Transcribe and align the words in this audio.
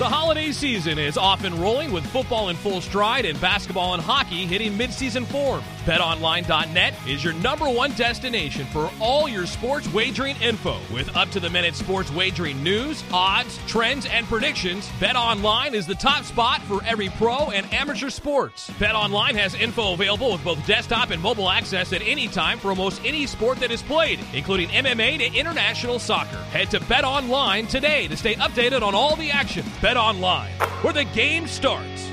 The 0.00 0.08
holiday 0.08 0.50
season 0.52 0.98
is 0.98 1.18
off 1.18 1.44
and 1.44 1.54
rolling 1.56 1.92
with 1.92 2.06
football 2.06 2.48
in 2.48 2.56
full 2.56 2.80
stride 2.80 3.26
and 3.26 3.38
basketball 3.38 3.92
and 3.92 4.02
hockey 4.02 4.46
hitting 4.46 4.72
midseason 4.78 5.26
form. 5.26 5.62
BetOnline.net 5.80 6.94
is 7.08 7.24
your 7.24 7.32
number 7.34 7.68
one 7.68 7.92
destination 7.92 8.66
for 8.66 8.90
all 9.00 9.28
your 9.28 9.46
sports 9.46 9.90
wagering 9.92 10.36
info. 10.42 10.78
With 10.92 11.16
up 11.16 11.30
to 11.30 11.40
the 11.40 11.48
minute 11.48 11.74
sports 11.74 12.10
wagering 12.12 12.62
news, 12.62 13.02
odds, 13.12 13.58
trends, 13.66 14.06
and 14.06 14.26
predictions, 14.26 14.86
BetOnline 15.00 15.72
is 15.72 15.86
the 15.86 15.94
top 15.94 16.24
spot 16.24 16.60
for 16.62 16.84
every 16.84 17.08
pro 17.08 17.50
and 17.50 17.72
amateur 17.72 18.10
sports. 18.10 18.68
BetOnline 18.78 19.34
has 19.34 19.54
info 19.54 19.94
available 19.94 20.32
with 20.32 20.44
both 20.44 20.66
desktop 20.66 21.10
and 21.10 21.22
mobile 21.22 21.48
access 21.48 21.92
at 21.92 22.02
any 22.02 22.28
time 22.28 22.58
for 22.58 22.68
almost 22.68 23.00
any 23.04 23.26
sport 23.26 23.58
that 23.60 23.70
is 23.70 23.82
played, 23.82 24.20
including 24.34 24.68
MMA 24.68 25.18
to 25.18 25.38
international 25.38 25.98
soccer. 25.98 26.42
Head 26.52 26.70
to 26.72 26.80
BetOnline 26.80 27.68
today 27.68 28.06
to 28.08 28.16
stay 28.16 28.34
updated 28.34 28.82
on 28.82 28.94
all 28.94 29.16
the 29.16 29.30
action. 29.30 29.62
BetOnline, 29.80 30.50
where 30.82 30.92
the 30.92 31.04
game 31.04 31.46
starts. 31.46 32.09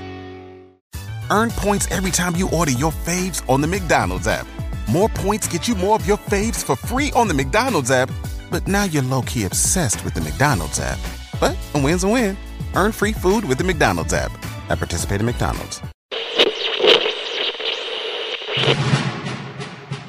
Earn 1.29 1.51
points 1.51 1.89
every 1.91 2.11
time 2.11 2.35
you 2.35 2.49
order 2.49 2.71
your 2.71 2.91
faves 2.91 3.47
on 3.49 3.61
the 3.61 3.67
McDonald's 3.67 4.27
app. 4.27 4.47
More 4.89 5.09
points 5.09 5.47
get 5.47 5.67
you 5.67 5.75
more 5.75 5.95
of 5.95 6.07
your 6.07 6.17
faves 6.17 6.63
for 6.63 6.75
free 6.75 7.11
on 7.15 7.27
the 7.27 7.33
McDonald's 7.33 7.91
app. 7.91 8.09
But 8.49 8.67
now 8.67 8.85
you're 8.85 9.03
low 9.03 9.21
key 9.23 9.43
obsessed 9.43 10.05
with 10.05 10.13
the 10.13 10.21
McDonald's 10.21 10.79
app. 10.79 10.99
But 11.39 11.57
a 11.73 11.81
win's 11.83 12.05
a 12.05 12.07
win. 12.07 12.37
Earn 12.75 12.93
free 12.93 13.11
food 13.11 13.43
with 13.43 13.57
the 13.57 13.63
McDonald's 13.63 14.13
app. 14.13 14.31
At 14.69 14.77
participating 14.79 15.25
McDonald's. 15.25 15.81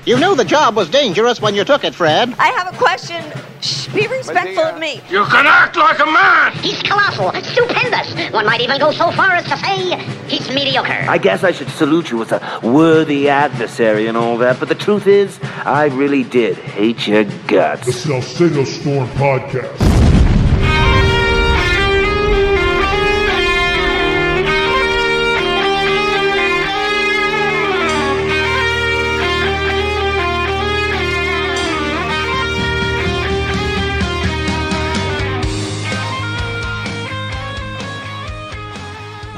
You 0.07 0.19
knew 0.19 0.35
the 0.35 0.45
job 0.45 0.75
was 0.75 0.89
dangerous 0.89 1.41
when 1.41 1.55
you 1.55 1.65
took 1.65 1.85
it, 1.85 1.95
Fred. 1.95 2.33
I 2.39 2.49
have 2.49 2.73
a 2.73 2.77
question. 2.79 3.25
Shh, 3.61 3.89
be 3.89 4.07
respectful 4.07 4.65
of 4.65 4.79
me. 4.79 5.01
You 5.11 5.25
can 5.25 5.47
act 5.47 5.77
like 5.77 5.99
a 5.99 6.07
man! 6.07 6.53
He's 6.59 6.83
colossal, 6.83 7.33
stupendous. 7.43 8.33
One 8.33 8.47
might 8.47 8.61
even 8.61 8.79
go 8.79 8.93
so 8.93 9.11
far 9.11 9.33
as 9.33 9.45
to 9.47 9.57
say 9.57 9.97
he's 10.29 10.49
mediocre. 10.49 11.07
I 11.09 11.19
guess 11.19 11.45
I 11.45 11.53
should 11.53 11.69
salute 11.71 12.11
you 12.11 12.23
as 12.23 12.33
a 12.33 12.61
worthy 12.63 13.29
adversary 13.29 14.07
and 14.07 14.17
all 14.17 14.37
that, 14.39 14.61
but 14.61 14.69
the 14.69 14.75
truth 14.75 15.07
is, 15.07 15.39
I 15.43 15.87
really 15.87 16.25
did 16.25 16.57
hate 16.57 17.07
your 17.07 17.25
guts. 17.47 17.87
The 17.87 17.93
Salcedo 17.93 18.65
Storm 18.65 19.09
Podcast. 19.11 19.98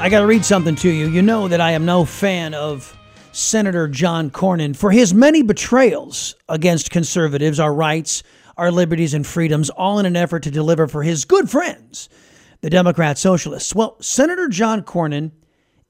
I 0.01 0.09
got 0.09 0.21
to 0.21 0.25
read 0.25 0.43
something 0.43 0.73
to 0.77 0.89
you. 0.89 1.07
You 1.09 1.21
know 1.21 1.47
that 1.47 1.61
I 1.61 1.73
am 1.73 1.85
no 1.85 2.05
fan 2.05 2.55
of 2.55 2.97
Senator 3.33 3.87
John 3.87 4.31
Cornyn 4.31 4.75
for 4.75 4.89
his 4.89 5.13
many 5.13 5.43
betrayals 5.43 6.33
against 6.49 6.89
conservatives, 6.89 7.59
our 7.59 7.71
rights, 7.71 8.23
our 8.57 8.71
liberties, 8.71 9.13
and 9.13 9.27
freedoms, 9.27 9.69
all 9.69 9.99
in 9.99 10.07
an 10.07 10.15
effort 10.15 10.41
to 10.41 10.49
deliver 10.49 10.87
for 10.87 11.03
his 11.03 11.23
good 11.23 11.51
friends, 11.51 12.09
the 12.61 12.69
Democrat 12.71 13.19
Socialists. 13.19 13.75
Well, 13.75 13.95
Senator 14.01 14.47
John 14.47 14.81
Cornyn 14.81 15.33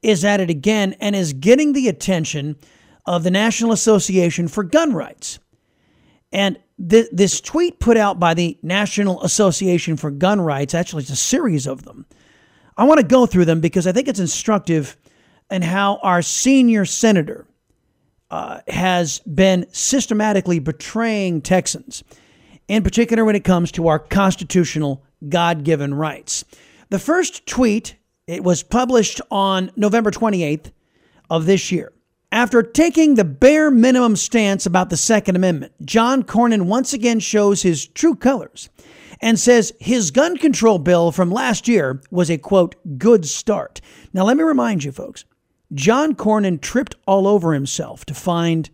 is 0.01 0.25
at 0.25 0.41
it 0.41 0.49
again 0.49 0.93
and 0.99 1.15
is 1.15 1.31
getting 1.31 1.71
the 1.71 1.87
attention 1.87 2.57
of 3.05 3.23
the 3.23 3.31
National 3.31 3.71
Association 3.71 4.49
for 4.49 4.65
Gun 4.65 4.91
Rights. 4.91 5.39
And 6.33 6.59
th- 6.85 7.07
this 7.13 7.39
tweet 7.39 7.79
put 7.79 7.95
out 7.95 8.19
by 8.19 8.33
the 8.33 8.59
National 8.61 9.23
Association 9.23 9.95
for 9.95 10.11
Gun 10.11 10.41
Rights, 10.41 10.73
actually, 10.73 11.03
it's 11.03 11.11
a 11.11 11.15
series 11.15 11.65
of 11.65 11.85
them 11.85 12.05
I 12.77 12.83
want 12.85 12.99
to 12.99 13.05
go 13.05 13.25
through 13.25 13.45
them 13.45 13.61
because 13.61 13.87
I 13.87 13.91
think 13.91 14.07
it's 14.07 14.19
instructive 14.19 14.97
in 15.49 15.61
how 15.61 15.99
our 16.01 16.21
senior 16.21 16.85
senator 16.85 17.45
uh, 18.29 18.61
has 18.67 19.19
been 19.19 19.65
systematically 19.71 20.59
betraying 20.59 21.41
Texans, 21.41 22.03
in 22.67 22.81
particular 22.83 23.25
when 23.25 23.35
it 23.35 23.43
comes 23.43 23.71
to 23.73 23.89
our 23.89 23.99
constitutional 23.99 25.03
God 25.27 25.63
given 25.63 25.93
rights. 25.93 26.45
The 26.89 26.99
first 26.99 27.45
tweet, 27.45 27.95
it 28.27 28.43
was 28.43 28.63
published 28.63 29.19
on 29.29 29.71
November 29.75 30.11
28th 30.11 30.71
of 31.29 31.45
this 31.45 31.71
year. 31.71 31.91
After 32.31 32.63
taking 32.63 33.15
the 33.15 33.25
bare 33.25 33.69
minimum 33.69 34.15
stance 34.15 34.65
about 34.65 34.89
the 34.89 34.95
Second 34.95 35.35
Amendment, 35.35 35.73
John 35.83 36.23
Cornyn 36.23 36.63
once 36.63 36.93
again 36.93 37.19
shows 37.19 37.61
his 37.61 37.85
true 37.85 38.15
colors 38.15 38.69
and 39.21 39.39
says 39.39 39.71
his 39.79 40.11
gun 40.11 40.37
control 40.37 40.79
bill 40.79 41.11
from 41.11 41.31
last 41.31 41.67
year 41.67 42.01
was 42.09 42.29
a 42.29 42.37
quote, 42.37 42.75
good 42.97 43.25
start. 43.25 43.79
Now, 44.13 44.23
let 44.23 44.37
me 44.37 44.43
remind 44.43 44.83
you, 44.83 44.91
folks, 44.91 45.25
John 45.73 46.15
Cornyn 46.15 46.59
tripped 46.59 46.95
all 47.05 47.27
over 47.27 47.53
himself 47.53 48.03
to 48.05 48.13
find 48.13 48.69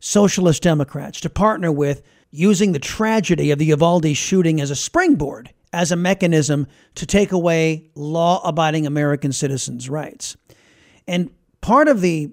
socialist 0.00 0.62
Democrats 0.62 1.20
to 1.20 1.30
partner 1.30 1.70
with, 1.70 2.02
using 2.30 2.72
the 2.72 2.78
tragedy 2.78 3.50
of 3.50 3.58
the 3.58 3.66
Uvalde 3.66 4.16
shooting 4.16 4.60
as 4.60 4.70
a 4.70 4.76
springboard, 4.76 5.52
as 5.72 5.92
a 5.92 5.96
mechanism 5.96 6.66
to 6.94 7.06
take 7.06 7.30
away 7.30 7.90
law 7.94 8.40
abiding 8.46 8.86
American 8.86 9.32
citizens' 9.32 9.90
rights. 9.90 10.36
And 11.06 11.30
part 11.60 11.88
of 11.88 12.00
the, 12.00 12.32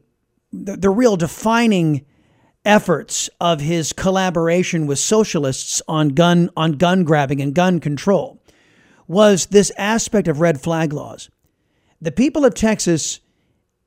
the, 0.54 0.78
the 0.78 0.90
real 0.90 1.18
defining 1.18 2.06
efforts 2.66 3.30
of 3.40 3.62
his 3.62 3.94
collaboration 3.94 4.86
with 4.86 5.00
socialists 5.00 5.81
on 5.88 6.09
gun 6.09 6.50
on 6.58 6.74
gun 6.74 7.03
grabbing 7.03 7.42
and 7.42 7.56
gun 7.56 7.80
control 7.80 8.42
was 9.08 9.47
this 9.47 9.72
aspect 9.78 10.28
of 10.28 10.40
red 10.40 10.62
flag 10.62 10.94
laws. 10.94 11.30
The 12.02 12.12
people 12.12 12.46
of 12.46 12.53
Texas 12.53 13.19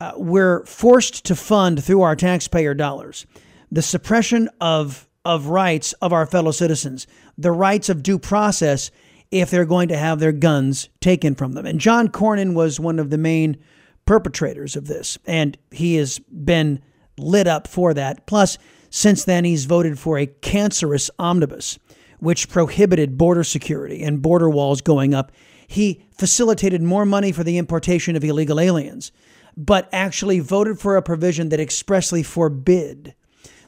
uh, 0.00 0.12
were 0.16 0.64
forced 0.66 1.24
to 1.26 1.36
fund 1.36 1.82
through 1.82 2.02
our 2.02 2.16
taxpayer 2.16 2.74
dollars 2.74 3.26
the 3.70 3.82
suppression 3.82 4.48
of 4.60 5.08
of 5.24 5.46
rights 5.46 5.92
of 5.94 6.12
our 6.12 6.26
fellow 6.26 6.50
citizens, 6.50 7.06
the 7.38 7.52
rights 7.52 7.88
of 7.88 8.02
due 8.02 8.18
process 8.18 8.90
if 9.30 9.50
they're 9.50 9.64
going 9.64 9.88
to 9.88 9.96
have 9.96 10.18
their 10.18 10.32
guns 10.32 10.88
taken 11.00 11.34
from 11.34 11.52
them. 11.52 11.64
And 11.64 11.80
John 11.80 12.08
Cornyn 12.08 12.54
was 12.54 12.80
one 12.80 12.98
of 12.98 13.10
the 13.10 13.18
main 13.18 13.56
perpetrators 14.04 14.76
of 14.76 14.88
this, 14.88 15.16
and 15.24 15.56
he 15.70 15.94
has 15.96 16.18
been 16.18 16.82
lit 17.18 17.46
up 17.46 17.66
for 17.66 17.94
that. 17.94 18.26
Plus, 18.26 18.58
since 18.90 19.24
then, 19.24 19.44
he's 19.44 19.64
voted 19.64 19.98
for 19.98 20.18
a 20.18 20.26
cancerous 20.26 21.10
omnibus, 21.18 21.78
which 22.18 22.48
prohibited 22.48 23.18
border 23.18 23.44
security 23.44 24.02
and 24.02 24.22
border 24.22 24.48
walls 24.50 24.80
going 24.80 25.14
up. 25.14 25.32
He 25.66 26.04
facilitated 26.16 26.82
more 26.82 27.06
money 27.06 27.32
for 27.32 27.42
the 27.44 27.58
importation 27.58 28.16
of 28.16 28.24
illegal 28.24 28.60
aliens, 28.60 29.12
but 29.56 29.88
actually 29.92 30.40
voted 30.40 30.78
for 30.78 30.96
a 30.96 31.02
provision 31.02 31.48
that 31.48 31.60
expressly 31.60 32.22
forbid 32.22 33.14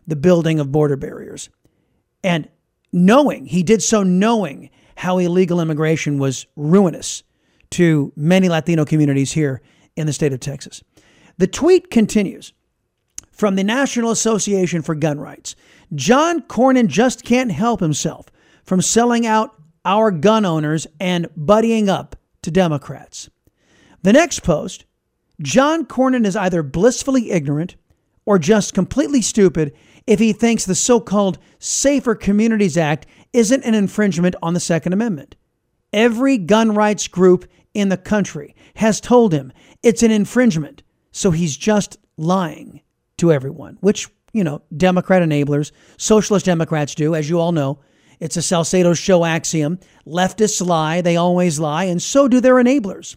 the 0.06 0.16
building 0.16 0.60
of 0.60 0.70
border 0.70 0.96
barriers. 0.96 1.48
And 2.22 2.48
knowing, 2.92 3.46
he 3.46 3.62
did 3.62 3.82
so 3.82 4.02
knowing 4.02 4.70
how 4.96 5.18
illegal 5.18 5.60
immigration 5.60 6.18
was 6.18 6.46
ruinous 6.56 7.22
to 7.70 8.12
many 8.14 8.48
Latino 8.48 8.84
communities 8.84 9.32
here 9.32 9.60
in 9.96 10.06
the 10.06 10.12
state 10.12 10.32
of 10.32 10.40
Texas. 10.40 10.82
The 11.38 11.46
tweet 11.46 11.90
continues 11.90 12.52
from 13.34 13.56
the 13.56 13.64
National 13.64 14.12
Association 14.12 14.80
for 14.80 14.94
Gun 14.94 15.18
Rights. 15.18 15.56
John 15.94 16.42
Cornyn 16.42 16.86
just 16.86 17.24
can't 17.24 17.50
help 17.52 17.80
himself 17.80 18.26
from 18.64 18.80
selling 18.80 19.26
out 19.26 19.60
our 19.84 20.10
gun 20.10 20.44
owners 20.44 20.86
and 21.00 21.28
buddying 21.38 21.88
up 21.88 22.16
to 22.42 22.50
Democrats. 22.50 23.28
The 24.02 24.12
next 24.12 24.40
post 24.40 24.84
John 25.42 25.84
Cornyn 25.84 26.24
is 26.24 26.36
either 26.36 26.62
blissfully 26.62 27.32
ignorant 27.32 27.74
or 28.24 28.38
just 28.38 28.72
completely 28.72 29.20
stupid 29.20 29.74
if 30.06 30.20
he 30.20 30.32
thinks 30.32 30.64
the 30.64 30.74
so 30.74 31.00
called 31.00 31.38
Safer 31.58 32.14
Communities 32.14 32.76
Act 32.76 33.06
isn't 33.32 33.64
an 33.64 33.74
infringement 33.74 34.36
on 34.42 34.54
the 34.54 34.60
Second 34.60 34.92
Amendment. 34.92 35.34
Every 35.92 36.38
gun 36.38 36.74
rights 36.74 37.08
group 37.08 37.46
in 37.74 37.88
the 37.88 37.96
country 37.96 38.54
has 38.76 39.00
told 39.00 39.32
him 39.32 39.52
it's 39.82 40.02
an 40.02 40.10
infringement, 40.10 40.82
so 41.10 41.32
he's 41.32 41.56
just 41.56 41.98
lying 42.16 42.80
to 43.24 43.32
everyone, 43.32 43.78
which, 43.80 44.08
you 44.32 44.44
know, 44.44 44.62
Democrat 44.76 45.22
enablers, 45.22 45.72
socialist 45.96 46.46
Democrats 46.46 46.94
do, 46.94 47.14
as 47.14 47.28
you 47.28 47.40
all 47.40 47.52
know. 47.52 47.80
It's 48.20 48.36
a 48.36 48.42
Salcedo 48.42 48.94
show 48.94 49.24
axiom. 49.24 49.78
Leftists 50.06 50.64
lie, 50.64 51.00
they 51.00 51.16
always 51.16 51.58
lie, 51.58 51.84
and 51.84 52.00
so 52.00 52.28
do 52.28 52.40
their 52.40 52.56
enablers 52.56 53.16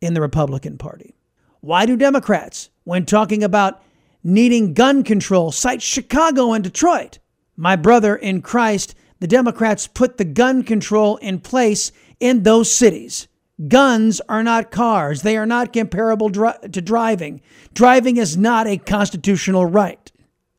in 0.00 0.14
the 0.14 0.20
Republican 0.20 0.78
Party. 0.78 1.14
Why 1.60 1.84
do 1.84 1.96
Democrats, 1.96 2.70
when 2.84 3.04
talking 3.04 3.42
about 3.42 3.82
needing 4.22 4.72
gun 4.72 5.02
control, 5.02 5.52
cite 5.52 5.82
Chicago 5.82 6.52
and 6.52 6.64
Detroit? 6.64 7.18
My 7.56 7.76
brother 7.76 8.16
in 8.16 8.40
Christ, 8.40 8.94
the 9.18 9.26
Democrats 9.26 9.86
put 9.86 10.16
the 10.16 10.24
gun 10.24 10.62
control 10.62 11.16
in 11.18 11.40
place 11.40 11.92
in 12.18 12.44
those 12.44 12.72
cities. 12.72 13.28
Guns 13.68 14.20
are 14.28 14.42
not 14.42 14.70
cars. 14.70 15.22
They 15.22 15.36
are 15.36 15.46
not 15.46 15.72
comparable 15.72 16.28
dri- 16.28 16.52
to 16.72 16.80
driving. 16.80 17.42
Driving 17.74 18.16
is 18.16 18.36
not 18.36 18.66
a 18.66 18.78
constitutional 18.78 19.66
right, 19.66 20.10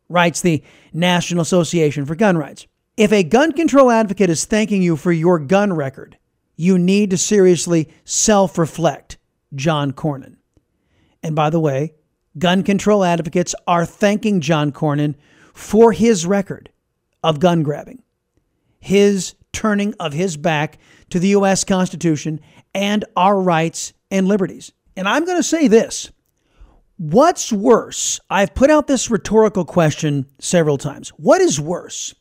writes 0.07 0.41
the 0.41 0.63
National 0.93 1.41
Association 1.41 2.05
for 2.05 2.15
Gun 2.15 2.37
Rights. 2.37 2.67
If 2.97 3.11
a 3.11 3.23
gun 3.23 3.53
control 3.53 3.89
advocate 3.89 4.29
is 4.29 4.45
thanking 4.45 4.81
you 4.83 4.95
for 4.95 5.11
your 5.11 5.39
gun 5.39 5.73
record, 5.73 6.17
you 6.55 6.77
need 6.77 7.09
to 7.09 7.17
seriously 7.17 7.89
self 8.03 8.57
reflect, 8.57 9.17
John 9.55 9.93
Cornyn. 9.93 10.35
And 11.23 11.35
by 11.35 11.49
the 11.49 11.59
way, 11.59 11.95
gun 12.37 12.63
control 12.63 13.03
advocates 13.03 13.55
are 13.65 13.85
thanking 13.85 14.41
John 14.41 14.71
Cornyn 14.71 15.15
for 15.53 15.91
his 15.91 16.25
record 16.25 16.69
of 17.23 17.39
gun 17.39 17.63
grabbing, 17.63 18.03
his 18.79 19.35
turning 19.51 19.93
of 19.99 20.13
his 20.13 20.37
back 20.37 20.77
to 21.09 21.19
the 21.19 21.29
U.S. 21.29 21.63
Constitution 21.63 22.39
and 22.73 23.05
our 23.15 23.39
rights 23.39 23.93
and 24.09 24.27
liberties. 24.27 24.71
And 24.95 25.07
I'm 25.07 25.25
going 25.25 25.37
to 25.37 25.43
say 25.43 25.67
this 25.67 26.11
what's 26.97 27.51
worse? 27.51 28.19
I've 28.29 28.53
put 28.53 28.69
out 28.69 28.87
this 28.87 29.09
rhetorical 29.09 29.65
question 29.65 30.27
several 30.39 30.77
times. 30.77 31.09
What 31.09 31.41
is 31.41 31.59
worse? 31.59 32.13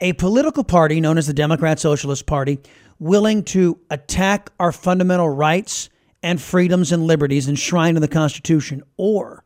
A 0.00 0.14
political 0.14 0.64
party 0.64 1.00
known 1.00 1.18
as 1.18 1.26
the 1.26 1.34
Democrat 1.34 1.78
Socialist 1.78 2.26
Party 2.26 2.58
willing 2.98 3.44
to 3.44 3.78
attack 3.90 4.50
our 4.58 4.72
fundamental 4.72 5.28
rights 5.28 5.90
and 6.22 6.40
freedoms 6.40 6.90
and 6.90 7.06
liberties 7.06 7.48
enshrined 7.48 7.98
in 7.98 8.00
the 8.00 8.08
Constitution, 8.08 8.82
or 8.96 9.44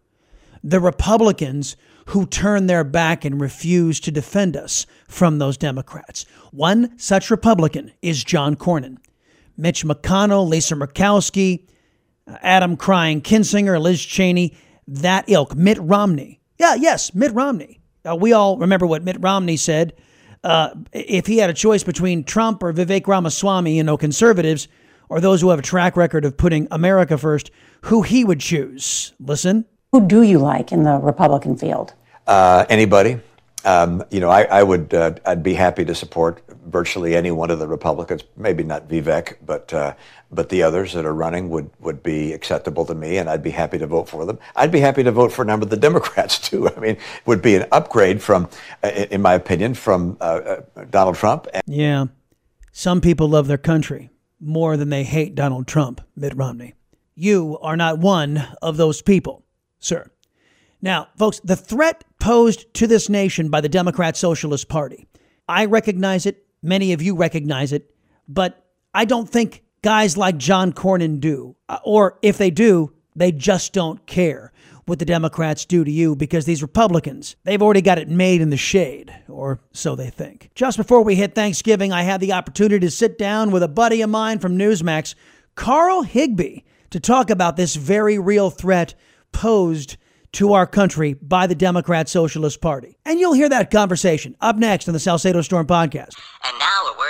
the 0.62 0.80
Republicans 0.80 1.76
who 2.06 2.24
turn 2.24 2.66
their 2.66 2.84
back 2.84 3.24
and 3.24 3.40
refuse 3.40 4.00
to 4.00 4.12
defend 4.12 4.56
us 4.56 4.86
from 5.08 5.38
those 5.38 5.56
Democrats. 5.56 6.24
One 6.52 6.96
such 6.98 7.30
Republican 7.30 7.92
is 8.00 8.22
John 8.22 8.54
Cornyn. 8.54 8.98
Mitch 9.58 9.84
McConnell, 9.84 10.48
Lisa 10.48 10.74
Murkowski, 10.74 11.66
Adam 12.40 12.76
Crying 12.76 13.20
Kinzinger, 13.20 13.80
Liz 13.80 14.00
Cheney, 14.02 14.56
that 14.86 15.28
ilk, 15.28 15.54
Mitt 15.56 15.78
Romney. 15.80 16.40
Yeah, 16.58 16.76
yes, 16.76 17.14
Mitt 17.14 17.34
Romney. 17.34 17.80
Uh, 18.08 18.16
we 18.16 18.32
all 18.32 18.56
remember 18.56 18.86
what 18.86 19.02
Mitt 19.02 19.16
Romney 19.20 19.56
said. 19.56 19.92
Uh, 20.44 20.70
if 20.92 21.26
he 21.26 21.38
had 21.38 21.50
a 21.50 21.54
choice 21.54 21.82
between 21.82 22.24
Trump 22.24 22.62
or 22.62 22.72
Vivek 22.72 23.06
Ramaswamy, 23.06 23.76
you 23.76 23.82
know, 23.82 23.96
conservatives, 23.96 24.68
or 25.08 25.20
those 25.20 25.40
who 25.40 25.50
have 25.50 25.58
a 25.58 25.62
track 25.62 25.96
record 25.96 26.24
of 26.24 26.36
putting 26.36 26.68
America 26.70 27.18
first, 27.18 27.50
who 27.82 28.02
he 28.02 28.24
would 28.24 28.40
choose. 28.40 29.12
Listen. 29.18 29.64
Who 29.92 30.06
do 30.06 30.22
you 30.22 30.38
like 30.38 30.70
in 30.70 30.84
the 30.84 30.98
Republican 30.98 31.56
field? 31.56 31.94
Uh, 32.26 32.66
anybody. 32.68 33.20
Um, 33.64 34.04
you 34.10 34.20
know, 34.20 34.30
I, 34.30 34.42
I 34.44 34.62
would, 34.62 34.94
uh, 34.94 35.14
I'd 35.26 35.42
be 35.42 35.54
happy 35.54 35.84
to 35.84 35.94
support 35.94 36.42
virtually 36.66 37.16
any 37.16 37.30
one 37.30 37.50
of 37.50 37.58
the 37.58 37.66
Republicans. 37.66 38.22
Maybe 38.36 38.62
not 38.62 38.88
Vivek, 38.88 39.36
but 39.44 39.72
uh, 39.74 39.94
but 40.30 40.50
the 40.50 40.62
others 40.62 40.92
that 40.92 41.04
are 41.04 41.14
running 41.14 41.48
would 41.50 41.70
would 41.80 42.02
be 42.02 42.32
acceptable 42.32 42.84
to 42.86 42.94
me, 42.94 43.16
and 43.16 43.28
I'd 43.28 43.42
be 43.42 43.50
happy 43.50 43.78
to 43.78 43.86
vote 43.86 44.08
for 44.08 44.24
them. 44.26 44.38
I'd 44.54 44.70
be 44.70 44.80
happy 44.80 45.02
to 45.02 45.12
vote 45.12 45.32
for 45.32 45.42
a 45.42 45.44
number 45.44 45.64
of 45.64 45.70
the 45.70 45.76
Democrats 45.88 46.38
too. 46.38 46.68
I 46.68 46.78
mean, 46.78 46.96
would 47.26 47.42
be 47.42 47.56
an 47.56 47.66
upgrade 47.72 48.22
from, 48.22 48.48
uh, 48.82 48.88
in 48.88 49.22
my 49.22 49.34
opinion, 49.34 49.74
from 49.74 50.16
uh, 50.20 50.24
uh, 50.76 50.84
Donald 50.90 51.16
Trump. 51.16 51.46
yeah, 51.66 52.06
some 52.72 53.00
people 53.00 53.28
love 53.28 53.48
their 53.48 53.58
country 53.58 54.10
more 54.40 54.76
than 54.76 54.90
they 54.90 55.04
hate 55.04 55.34
Donald 55.34 55.66
Trump, 55.66 56.00
Mitt 56.14 56.36
Romney. 56.36 56.74
You 57.14 57.58
are 57.60 57.76
not 57.76 57.98
one 57.98 58.46
of 58.62 58.76
those 58.76 59.02
people, 59.02 59.44
sir. 59.80 60.10
Now, 60.80 61.08
folks, 61.16 61.40
the 61.40 61.56
threat 61.56 62.04
posed 62.20 62.72
to 62.74 62.86
this 62.86 63.08
nation 63.08 63.48
by 63.48 63.60
the 63.60 63.68
Democrat 63.68 64.16
Socialist 64.16 64.68
Party, 64.68 65.08
I 65.48 65.64
recognize 65.64 66.26
it. 66.26 66.44
Many 66.62 66.92
of 66.92 67.02
you 67.02 67.16
recognize 67.16 67.72
it. 67.72 67.90
But 68.28 68.64
I 68.94 69.04
don't 69.04 69.28
think 69.28 69.62
guys 69.82 70.16
like 70.16 70.36
John 70.36 70.72
Cornyn 70.72 71.20
do. 71.20 71.56
Uh, 71.68 71.78
or 71.84 72.18
if 72.22 72.38
they 72.38 72.50
do, 72.50 72.92
they 73.16 73.32
just 73.32 73.72
don't 73.72 74.04
care 74.06 74.52
what 74.86 74.98
the 74.98 75.04
Democrats 75.04 75.64
do 75.64 75.84
to 75.84 75.90
you 75.90 76.16
because 76.16 76.46
these 76.46 76.62
Republicans, 76.62 77.36
they've 77.44 77.62
already 77.62 77.82
got 77.82 77.98
it 77.98 78.08
made 78.08 78.40
in 78.40 78.50
the 78.50 78.56
shade, 78.56 79.14
or 79.28 79.60
so 79.72 79.94
they 79.94 80.08
think. 80.08 80.50
Just 80.54 80.78
before 80.78 81.02
we 81.02 81.14
hit 81.14 81.34
Thanksgiving, 81.34 81.92
I 81.92 82.02
had 82.02 82.20
the 82.20 82.32
opportunity 82.32 82.80
to 82.80 82.90
sit 82.90 83.18
down 83.18 83.50
with 83.50 83.62
a 83.62 83.68
buddy 83.68 84.00
of 84.00 84.08
mine 84.08 84.38
from 84.38 84.56
Newsmax, 84.56 85.14
Carl 85.54 86.02
Higbie, 86.02 86.64
to 86.90 87.00
talk 87.00 87.28
about 87.28 87.56
this 87.56 87.76
very 87.76 88.18
real 88.18 88.48
threat 88.48 88.94
posed 89.30 89.98
to 90.32 90.52
our 90.52 90.66
country 90.66 91.14
by 91.14 91.46
the 91.46 91.54
Democrat 91.54 92.08
Socialist 92.08 92.60
Party. 92.60 92.96
And 93.04 93.18
you'll 93.18 93.32
hear 93.32 93.48
that 93.48 93.70
conversation 93.70 94.36
up 94.40 94.56
next 94.56 94.88
on 94.88 94.94
the 94.94 95.00
Salcedo 95.00 95.42
Storm 95.42 95.66
podcast. 95.66 96.14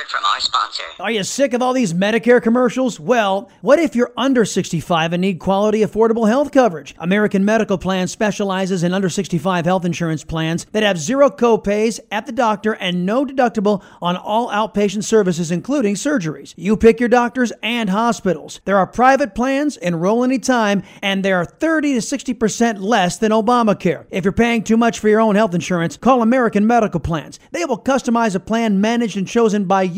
From 0.09 0.25
our 0.25 0.41
sponsor. 0.41 0.83
Are 1.01 1.11
you 1.11 1.23
sick 1.23 1.53
of 1.53 1.61
all 1.61 1.73
these 1.73 1.93
Medicare 1.93 2.43
commercials? 2.43 2.99
Well, 2.99 3.51
what 3.61 3.79
if 3.79 3.95
you're 3.95 4.13
under 4.17 4.45
65 4.45 5.13
and 5.13 5.21
need 5.21 5.39
quality, 5.39 5.81
affordable 5.81 6.27
health 6.27 6.51
coverage? 6.51 6.95
American 6.99 7.45
Medical 7.45 7.77
Plan 7.77 8.09
specializes 8.09 8.83
in 8.83 8.95
under 8.95 9.09
65 9.09 9.67
health 9.67 9.85
insurance 9.85 10.25
plans 10.25 10.65
that 10.73 10.83
have 10.83 10.99
zero 10.99 11.29
copays 11.29 12.01
at 12.11 12.27
the 12.27 12.33
doctor 12.33 12.73
and 12.73 13.05
no 13.05 13.25
deductible 13.25 13.83
on 14.01 14.17
all 14.17 14.49
outpatient 14.51 15.05
services, 15.05 15.51
including 15.51 15.95
surgeries. 15.95 16.55
You 16.57 16.77
pick 16.77 17.01
your 17.01 17.09
doctors 17.11 17.53
and 17.63 17.91
hospitals. 17.91 18.61
There 18.65 18.79
are 18.79 18.87
private 18.87 19.35
plans, 19.35 19.77
enroll 19.77 20.25
anytime, 20.25 20.83
and 21.03 21.25
they 21.25 21.33
are 21.33 21.45
30 21.45 21.95
to 21.95 22.01
60% 22.01 22.81
less 22.81 23.19
than 23.19 23.33
Obamacare. 23.33 24.07
If 24.11 24.25
you're 24.25 24.33
paying 24.33 24.65
too 24.65 24.77
much 24.77 24.99
for 24.99 25.09
your 25.09 25.21
own 25.21 25.35
health 25.35 25.55
insurance, 25.55 25.97
call 25.97 26.23
American 26.23 26.67
Medical 26.67 27.01
Plans. 27.01 27.39
They 27.51 27.65
will 27.65 27.79
customize 27.79 28.35
a 28.35 28.41
plan 28.41 28.81
managed 28.81 29.17
and 29.17 29.29
chosen 29.29 29.65
by 29.65 29.83
you, 29.83 29.98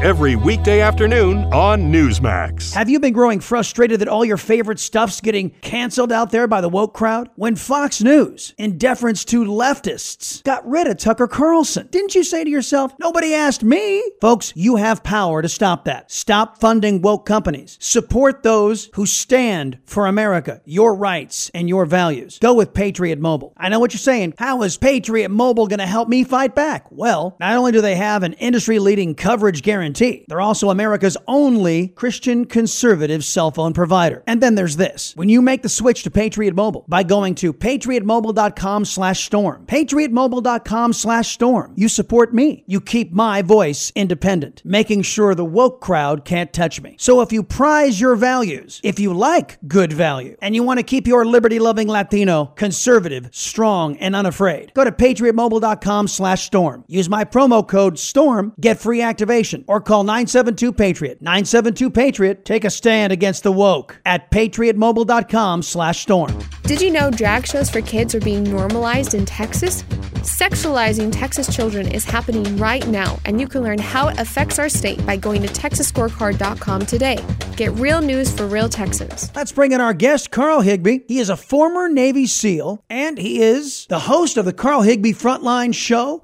every 0.00 0.36
weekday 0.36 0.80
afternoon 0.80 1.38
on 1.52 1.92
Newsmax. 1.92 2.72
Have 2.72 2.88
you 2.88 3.00
been 3.00 3.12
growing 3.12 3.40
frustrated 3.40 4.00
that 4.00 4.06
all 4.06 4.24
your 4.24 4.36
favorite 4.36 4.78
stuff's 4.78 5.20
getting 5.20 5.50
canceled 5.60 6.12
out 6.12 6.30
there 6.30 6.46
by 6.46 6.60
the 6.60 6.68
woke 6.68 6.94
crowd? 6.94 7.30
When 7.34 7.56
Fox 7.56 8.00
News, 8.00 8.54
in 8.58 8.78
deference 8.78 9.24
to 9.26 9.44
leftists, 9.44 10.44
got 10.44 10.64
rid 10.68 10.86
of 10.86 10.98
Tucker 10.98 11.26
Carlson, 11.26 11.88
didn't 11.90 12.14
you 12.14 12.22
say 12.22 12.44
to 12.44 12.50
yourself, 12.50 12.92
nobody 13.00 13.34
asked 13.34 13.64
me? 13.64 14.08
Folks, 14.20 14.52
you 14.54 14.76
have 14.76 15.02
power 15.02 15.42
to 15.42 15.48
stop 15.48 15.84
that. 15.86 16.12
Stop 16.12 16.60
funding 16.60 17.02
woke 17.02 17.26
companies. 17.26 17.76
Support 17.80 18.44
those 18.44 18.90
who 18.94 19.04
stand 19.04 19.80
for 19.84 20.06
America, 20.06 20.60
your 20.64 20.94
rights, 20.94 21.50
and 21.54 21.68
your 21.68 21.86
values. 21.86 22.38
Go 22.38 22.54
with 22.54 22.72
Patriot 22.72 23.18
Mobile. 23.18 23.52
I 23.56 23.68
know 23.68 23.80
what 23.80 23.92
you're 23.94 23.98
saying. 23.98 24.34
How 24.38 24.62
is 24.62 24.76
Patriot 24.76 25.30
Mobile 25.30 25.66
going 25.66 25.80
to 25.80 25.86
help 25.86 26.08
me 26.08 26.22
fight 26.22 26.54
back? 26.54 26.86
Well, 26.90 27.36
not 27.40 27.56
only 27.56 27.72
do 27.72 27.80
they 27.80 27.96
have 27.96 28.22
an 28.22 28.34
industry 28.34 28.78
leading 28.78 29.16
coverage 29.16 29.62
guarantee, 29.62 29.87
they're 30.28 30.40
also 30.40 30.70
America's 30.70 31.16
only 31.26 31.88
Christian 31.88 32.44
conservative 32.44 33.24
cell 33.24 33.50
phone 33.50 33.72
provider. 33.72 34.22
And 34.26 34.40
then 34.40 34.54
there's 34.54 34.76
this. 34.76 35.14
When 35.16 35.28
you 35.28 35.42
make 35.42 35.62
the 35.62 35.68
switch 35.68 36.02
to 36.04 36.10
Patriot 36.10 36.54
Mobile 36.54 36.84
by 36.88 37.02
going 37.02 37.34
to 37.36 37.52
patriotmobile.com 37.52 38.84
slash 38.84 39.24
storm, 39.24 39.66
patriotmobile.com 39.66 40.92
slash 40.92 41.32
storm, 41.32 41.72
you 41.76 41.88
support 41.88 42.34
me. 42.34 42.64
You 42.66 42.80
keep 42.80 43.12
my 43.12 43.42
voice 43.42 43.92
independent, 43.94 44.62
making 44.64 45.02
sure 45.02 45.34
the 45.34 45.44
woke 45.44 45.80
crowd 45.80 46.24
can't 46.24 46.52
touch 46.52 46.80
me. 46.80 46.96
So 46.98 47.20
if 47.20 47.32
you 47.32 47.42
prize 47.42 48.00
your 48.00 48.16
values, 48.16 48.80
if 48.82 48.98
you 48.98 49.14
like 49.14 49.58
good 49.66 49.92
value, 49.92 50.36
and 50.40 50.54
you 50.54 50.62
want 50.62 50.78
to 50.78 50.84
keep 50.84 51.06
your 51.06 51.24
liberty 51.24 51.58
loving 51.58 51.88
Latino 51.88 52.46
conservative, 52.56 53.28
strong, 53.32 53.96
and 53.98 54.14
unafraid, 54.14 54.72
go 54.74 54.84
to 54.84 54.92
patriotmobile.com 54.92 56.08
slash 56.08 56.44
storm. 56.44 56.84
Use 56.88 57.08
my 57.08 57.24
promo 57.24 57.66
code 57.66 57.98
STORM, 57.98 58.52
get 58.60 58.80
free 58.80 59.02
activation, 59.02 59.64
or 59.66 59.77
call 59.80 60.04
972 60.04 60.72
Patriot. 60.72 61.22
972 61.22 61.90
Patriot. 61.90 62.44
Take 62.44 62.64
a 62.64 62.70
stand 62.70 63.12
against 63.12 63.42
the 63.42 63.52
woke 63.52 64.00
at 64.04 64.30
patriotmobile.com 64.30 65.62
slash 65.62 66.00
storm. 66.00 66.38
Did 66.64 66.80
you 66.80 66.90
know 66.90 67.10
drag 67.10 67.46
shows 67.46 67.70
for 67.70 67.80
kids 67.80 68.14
are 68.14 68.20
being 68.20 68.44
normalized 68.44 69.14
in 69.14 69.24
Texas? 69.24 69.82
Sexualizing 70.22 71.10
Texas 71.10 71.54
children 71.54 71.90
is 71.90 72.04
happening 72.04 72.56
right 72.58 72.86
now, 72.88 73.18
and 73.24 73.40
you 73.40 73.46
can 73.46 73.62
learn 73.62 73.78
how 73.78 74.08
it 74.08 74.18
affects 74.18 74.58
our 74.58 74.68
state 74.68 75.04
by 75.06 75.16
going 75.16 75.42
to 75.42 75.48
texasscorecard.com 75.48 76.86
today. 76.86 77.24
Get 77.56 77.72
real 77.74 78.00
news 78.00 78.30
for 78.32 78.46
real 78.46 78.68
Texans. 78.68 79.34
Let's 79.34 79.52
bring 79.52 79.72
in 79.72 79.80
our 79.80 79.94
guest, 79.94 80.30
Carl 80.30 80.60
Higbie. 80.60 81.04
He 81.08 81.18
is 81.18 81.30
a 81.30 81.36
former 81.36 81.88
Navy 81.88 82.26
SEAL, 82.26 82.84
and 82.90 83.16
he 83.16 83.40
is 83.40 83.86
the 83.86 84.00
host 84.00 84.36
of 84.36 84.44
the 84.44 84.52
Carl 84.52 84.82
Higbie 84.82 85.14
Frontline 85.14 85.74
Show, 85.74 86.22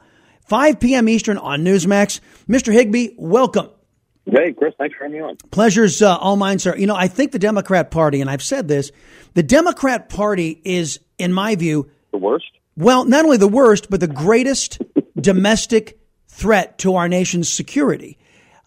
5 0.55 0.79
p.m. 0.79 1.09
Eastern 1.09 1.37
on 1.37 1.65
Newsmax. 1.65 2.21
Mr. 2.49 2.73
Higbie, 2.73 3.17
welcome. 3.19 3.71
Hey, 4.25 4.53
Chris, 4.53 4.73
thanks 4.79 4.95
for 4.97 5.03
having 5.03 5.19
me 5.19 5.25
on. 5.25 5.37
Pleasure's 5.51 6.01
uh, 6.01 6.17
all 6.17 6.37
mine, 6.37 6.61
sir. 6.61 6.77
You 6.77 6.87
know, 6.87 6.95
I 6.95 7.09
think 7.09 7.33
the 7.33 7.41
Democrat 7.41 7.91
Party, 7.91 8.21
and 8.21 8.31
I've 8.31 8.41
said 8.41 8.69
this, 8.69 8.93
the 9.33 9.43
Democrat 9.43 10.09
Party 10.09 10.61
is, 10.65 11.01
in 11.19 11.33
my 11.33 11.57
view, 11.57 11.91
the 12.13 12.19
worst. 12.19 12.47
Well, 12.77 13.05
not 13.05 13.25
only 13.25 13.37
the 13.37 13.49
worst, 13.49 13.91
but 13.91 13.99
the 13.99 14.07
greatest 14.07 14.81
domestic 15.21 15.99
threat 16.29 16.79
to 16.79 16.95
our 16.95 17.09
nation's 17.09 17.53
security. 17.53 18.17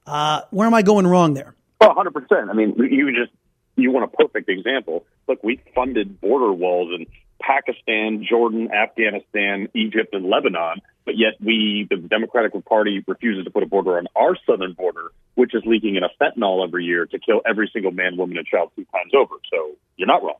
Uh, 0.06 0.42
where 0.52 0.68
am 0.68 0.74
I 0.74 0.82
going 0.82 1.08
wrong 1.08 1.36
there? 1.36 1.56
Well, 1.80 1.96
100%. 1.96 2.50
I 2.50 2.54
mean, 2.54 2.76
you 2.78 3.16
just, 3.16 3.32
you 3.78 3.92
want 3.92 4.12
a 4.14 4.18
perfect 4.18 4.50
example. 4.50 5.06
Look, 5.30 5.42
we 5.42 5.62
funded 5.74 6.20
border 6.20 6.52
walls 6.52 6.90
and 6.94 7.08
Pakistan, 7.40 8.26
Jordan, 8.28 8.72
Afghanistan, 8.72 9.70
Egypt, 9.74 10.14
and 10.14 10.26
Lebanon, 10.26 10.82
but 11.06 11.18
yet 11.18 11.34
we, 11.40 11.88
the 11.90 11.98
Democratic 11.98 12.54
Party, 12.66 13.04
refuses 13.08 13.46
to 13.46 13.52
put 13.52 13.64
a 13.64 13.66
border 13.66 13.98
on 13.98 14.08
our 14.16 14.38
southern 14.46 14.74
border, 14.74 15.12
which 15.36 15.54
is 15.54 15.64
leaking 15.66 15.96
in 15.96 16.04
a 16.04 16.10
fentanyl 16.22 16.66
every 16.66 16.84
year 16.84 17.06
to 17.06 17.20
kill 17.20 17.42
every 17.48 17.70
single 17.72 17.92
man, 17.92 18.18
woman, 18.18 18.38
and 18.38 18.46
child 18.46 18.72
two 18.76 18.86
times 18.86 19.12
over. 19.16 19.36
So 19.52 19.76
you're 19.96 20.08
not 20.08 20.24
wrong. 20.24 20.38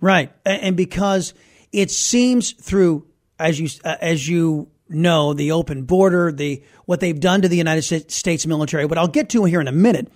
Right, 0.00 0.32
and 0.44 0.76
because 0.76 1.34
it 1.72 1.90
seems 1.90 2.52
through 2.52 3.06
as 3.38 3.58
you 3.58 3.68
uh, 3.84 3.96
as 4.00 4.28
you 4.28 4.68
know 4.88 5.34
the 5.34 5.52
open 5.52 5.84
border, 5.84 6.30
the 6.32 6.62
what 6.84 7.00
they've 7.00 7.18
done 7.18 7.42
to 7.42 7.48
the 7.48 7.56
United 7.56 8.10
States 8.10 8.46
military. 8.46 8.84
What 8.84 8.98
I'll 8.98 9.08
get 9.08 9.30
to 9.30 9.44
here 9.44 9.60
in 9.60 9.68
a 9.68 9.72
minute. 9.72 10.12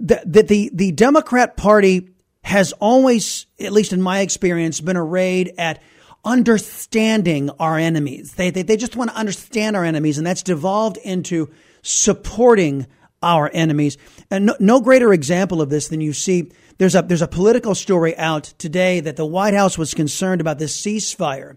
That 0.00 0.30
the, 0.30 0.42
the 0.42 0.70
the 0.72 0.92
Democrat 0.92 1.56
Party 1.56 2.08
has 2.46 2.72
always, 2.74 3.46
at 3.58 3.72
least 3.72 3.92
in 3.92 4.00
my 4.00 4.20
experience, 4.20 4.80
been 4.80 4.96
arrayed 4.96 5.52
at 5.58 5.82
understanding 6.24 7.50
our 7.58 7.76
enemies. 7.76 8.34
They, 8.34 8.50
they, 8.50 8.62
they 8.62 8.76
just 8.76 8.94
want 8.94 9.10
to 9.10 9.16
understand 9.16 9.74
our 9.74 9.84
enemies, 9.84 10.16
and 10.16 10.24
that's 10.24 10.44
devolved 10.44 10.96
into 10.98 11.50
supporting 11.82 12.86
our 13.20 13.50
enemies. 13.52 13.98
And 14.30 14.46
no, 14.46 14.54
no, 14.60 14.80
greater 14.80 15.12
example 15.12 15.60
of 15.60 15.70
this 15.70 15.88
than 15.88 16.00
you 16.00 16.12
see. 16.12 16.52
There's 16.78 16.94
a, 16.94 17.02
there's 17.02 17.20
a 17.20 17.26
political 17.26 17.74
story 17.74 18.16
out 18.16 18.44
today 18.58 19.00
that 19.00 19.16
the 19.16 19.26
White 19.26 19.54
House 19.54 19.76
was 19.76 19.92
concerned 19.92 20.40
about 20.40 20.60
this 20.60 20.80
ceasefire 20.80 21.56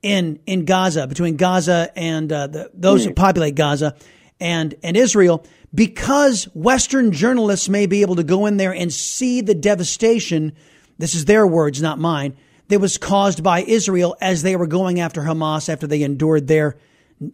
in, 0.00 0.40
in 0.46 0.64
Gaza, 0.64 1.06
between 1.06 1.36
Gaza 1.36 1.92
and 1.94 2.32
uh, 2.32 2.46
the, 2.46 2.70
those 2.72 3.02
mm. 3.02 3.08
who 3.08 3.14
populate 3.14 3.54
Gaza 3.54 3.96
and, 4.40 4.74
and 4.82 4.96
Israel 4.96 5.44
because 5.74 6.44
Western 6.54 7.12
journalists 7.12 7.68
may 7.68 7.86
be 7.86 8.02
able 8.02 8.16
to 8.16 8.24
go 8.24 8.46
in 8.46 8.56
there 8.56 8.74
and 8.74 8.92
see 8.92 9.40
the 9.40 9.54
devastation. 9.54 10.52
This 10.98 11.14
is 11.14 11.24
their 11.24 11.46
words, 11.46 11.80
not 11.80 11.98
mine. 11.98 12.36
That 12.68 12.80
was 12.80 12.98
caused 12.98 13.42
by 13.42 13.62
Israel 13.62 14.16
as 14.20 14.42
they 14.42 14.56
were 14.56 14.66
going 14.66 15.00
after 15.00 15.22
Hamas 15.22 15.68
after 15.68 15.86
they 15.86 16.02
endured 16.02 16.46
their, 16.46 16.78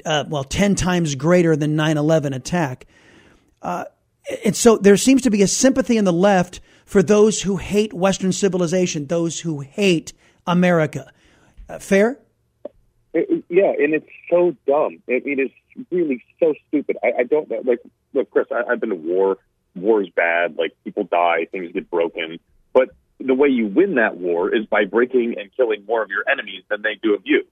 uh, 0.05 0.25
well, 0.29 0.45
10 0.45 0.75
times 0.75 1.15
greater 1.15 1.57
than 1.57 1.77
9 1.77 1.97
11 1.97 2.33
attack. 2.33 2.87
Uh, 3.63 3.85
and 4.45 4.55
so 4.55 4.77
there 4.77 4.97
seems 4.97 5.23
to 5.23 5.31
be 5.31 5.43
a 5.43 5.49
sympathy 5.49 5.97
in 5.97 6.05
the 6.05 6.13
left 6.13 6.61
for 6.85 7.03
those 7.03 7.43
who 7.43 7.57
hate 7.57 7.93
Western 7.93 8.33
civilization, 8.33 9.07
those 9.07 9.41
who 9.41 9.61
hate 9.61 10.13
America. 10.47 11.13
Uh, 11.69 11.79
fair? 11.79 12.19
Yeah, 13.15 13.73
and 13.79 13.95
it's 13.95 14.09
so 14.31 14.55
dumb. 14.67 15.03
I 15.09 15.21
mean, 15.25 15.41
it's 15.41 15.89
really 15.91 16.23
so 16.41 16.55
stupid. 16.69 16.97
I, 17.03 17.21
I 17.21 17.23
don't. 17.25 17.51
Like, 17.67 17.81
look, 18.19 18.31
Chris, 18.31 18.47
I, 18.53 18.71
I've 18.71 18.81
been 18.81 18.91
to 18.91 18.97
war. 18.97 19.39
War 19.75 20.03
is 20.03 20.09
bad. 20.11 20.57
Like, 20.59 20.77
people 20.85 21.05
die, 21.05 21.47
things 21.51 21.73
get 21.73 21.91
broken. 21.91 22.39
But 22.73 22.91
the 23.19 23.35
way 23.35 23.49
you 23.49 23.67
win 23.67 23.95
that 23.97 24.17
war 24.17 24.55
is 24.55 24.67
by 24.67 24.85
breaking 24.85 25.37
and 25.39 25.51
killing 25.57 25.85
more 25.87 26.03
of 26.03 26.11
your 26.11 26.25
enemies 26.31 26.65
than 26.69 26.83
they 26.83 26.97
do 27.03 27.15
of 27.15 27.23
you. 27.25 27.45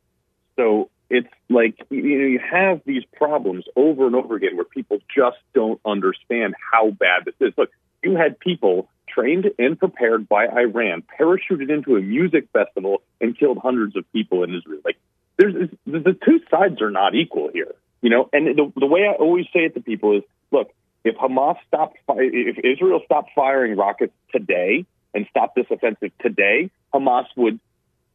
So 0.57 0.91
it's 1.09 1.29
like 1.49 1.77
you 1.91 2.19
know 2.19 2.27
you 2.27 2.41
have 2.41 2.81
these 2.85 3.05
problems 3.15 3.65
over 3.77 4.07
and 4.07 4.17
over 4.17 4.37
again 4.37 4.57
where 4.57 4.65
people 4.65 4.99
just 5.15 5.37
don't 5.55 5.81
understand 5.85 6.55
how 6.73 6.91
bad 6.91 7.25
this 7.25 7.35
is. 7.41 7.53
Look, 7.57 7.71
you 8.03 8.17
had 8.17 8.39
people 8.41 8.89
trained 9.09 9.47
and 9.59 9.79
prepared 9.79 10.29
by 10.29 10.47
Iran 10.47 11.03
parachuted 11.19 11.71
into 11.71 11.97
a 11.97 12.01
music 12.01 12.49
festival 12.53 13.03
and 13.21 13.39
killed 13.39 13.59
hundreds 13.59 13.97
of 13.97 14.11
people 14.13 14.43
in 14.43 14.55
Israel. 14.55 14.81
Like 14.85 14.99
there's 15.37 15.71
the 15.87 16.17
two 16.25 16.41
sides 16.51 16.81
are 16.81 16.91
not 16.91 17.15
equal 17.15 17.51
here, 17.53 17.75
you 18.03 18.11
know. 18.11 18.29
And 18.33 18.47
the 18.57 18.73
the 18.77 18.87
way 18.87 19.07
I 19.07 19.13
always 19.13 19.47
say 19.53 19.61
it 19.61 19.75
to 19.75 19.81
people 19.81 20.17
is, 20.17 20.23
look, 20.51 20.71
if 21.05 21.17
Hamas 21.17 21.57
stopped, 21.69 21.99
if 22.09 22.59
Israel 22.59 23.01
stopped 23.05 23.31
firing 23.35 23.77
rockets 23.77 24.13
today 24.33 24.85
and 25.15 25.27
stopped 25.31 25.55
this 25.55 25.67
offensive 25.71 26.11
today, 26.21 26.71
Hamas 26.93 27.27
would 27.37 27.61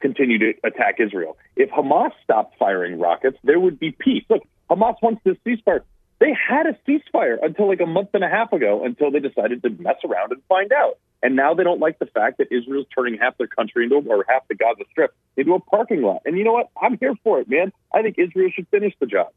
continue 0.02 0.38
to 0.40 0.54
attack 0.64 0.96
Israel. 1.00 1.38
If 1.56 1.70
Hamas 1.70 2.12
stopped 2.24 2.58
firing 2.58 3.00
rockets, 3.00 3.38
there 3.44 3.60
would 3.60 3.80
be 3.80 3.92
peace. 3.92 4.24
Look, 4.30 4.44
Hamas 4.70 4.96
wants 5.02 5.22
this 5.24 5.38
ceasefire. 5.46 5.82
They 6.20 6.34
had 6.34 6.68
a 6.68 6.78
ceasefire 6.88 7.38
until 7.42 7.68
like 7.68 7.82
a 7.82 7.86
month 7.86 8.10
and 8.14 8.24
a 8.24 8.30
half 8.30 8.54
ago 8.54 8.84
until 8.84 9.10
they 9.10 9.20
decided 9.20 9.64
to 9.64 9.70
mess 9.70 9.98
around 10.04 10.32
and 10.32 10.42
find 10.48 10.72
out. 10.72 11.00
And 11.24 11.36
now 11.36 11.54
they 11.54 11.64
don't 11.64 11.80
like 11.80 12.00
the 12.00 12.08
fact 12.08 12.40
that 12.40 12.52
Israel's 12.52 12.88
turning 12.96 13.18
half 13.20 13.38
their 13.38 13.48
country 13.48 13.86
into, 13.86 13.96
or 14.10 14.26
half 14.28 14.48
the 14.48 14.56
Gaza 14.56 14.84
Strip 14.92 15.16
into 15.38 15.54
a 15.54 15.60
parking 15.60 16.02
lot. 16.02 16.22
And 16.26 16.38
you 16.38 16.44
know 16.44 16.54
what? 16.54 16.70
I'm 16.82 16.98
here 16.98 17.14
for 17.24 17.40
it, 17.40 17.50
man. 17.50 17.72
I 17.94 18.02
think 18.02 18.18
Israel 18.18 18.50
should 18.54 18.68
finish 18.70 18.94
the 19.00 19.06
job. 19.06 19.30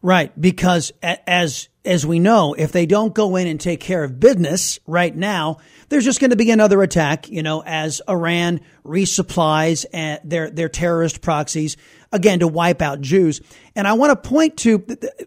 Right, 0.00 0.38
because 0.40 0.92
as 1.02 1.68
as 1.84 2.06
we 2.06 2.18
know, 2.18 2.54
if 2.54 2.70
they 2.70 2.86
don't 2.86 3.14
go 3.14 3.36
in 3.36 3.46
and 3.46 3.58
take 3.58 3.80
care 3.80 4.04
of 4.04 4.20
business 4.20 4.78
right 4.86 5.14
now, 5.14 5.58
there's 5.88 6.04
just 6.04 6.20
going 6.20 6.30
to 6.30 6.36
be 6.36 6.50
another 6.50 6.82
attack. 6.82 7.28
You 7.28 7.42
know, 7.42 7.62
as 7.64 8.00
Iran 8.08 8.60
resupplies 8.84 9.86
uh, 9.92 10.20
their 10.22 10.50
their 10.50 10.68
terrorist 10.68 11.20
proxies 11.20 11.76
again 12.12 12.40
to 12.40 12.48
wipe 12.48 12.80
out 12.80 13.00
Jews. 13.00 13.40
And 13.74 13.88
I 13.88 13.94
want 13.94 14.10
to 14.10 14.28
point 14.28 14.58
to 14.58 14.84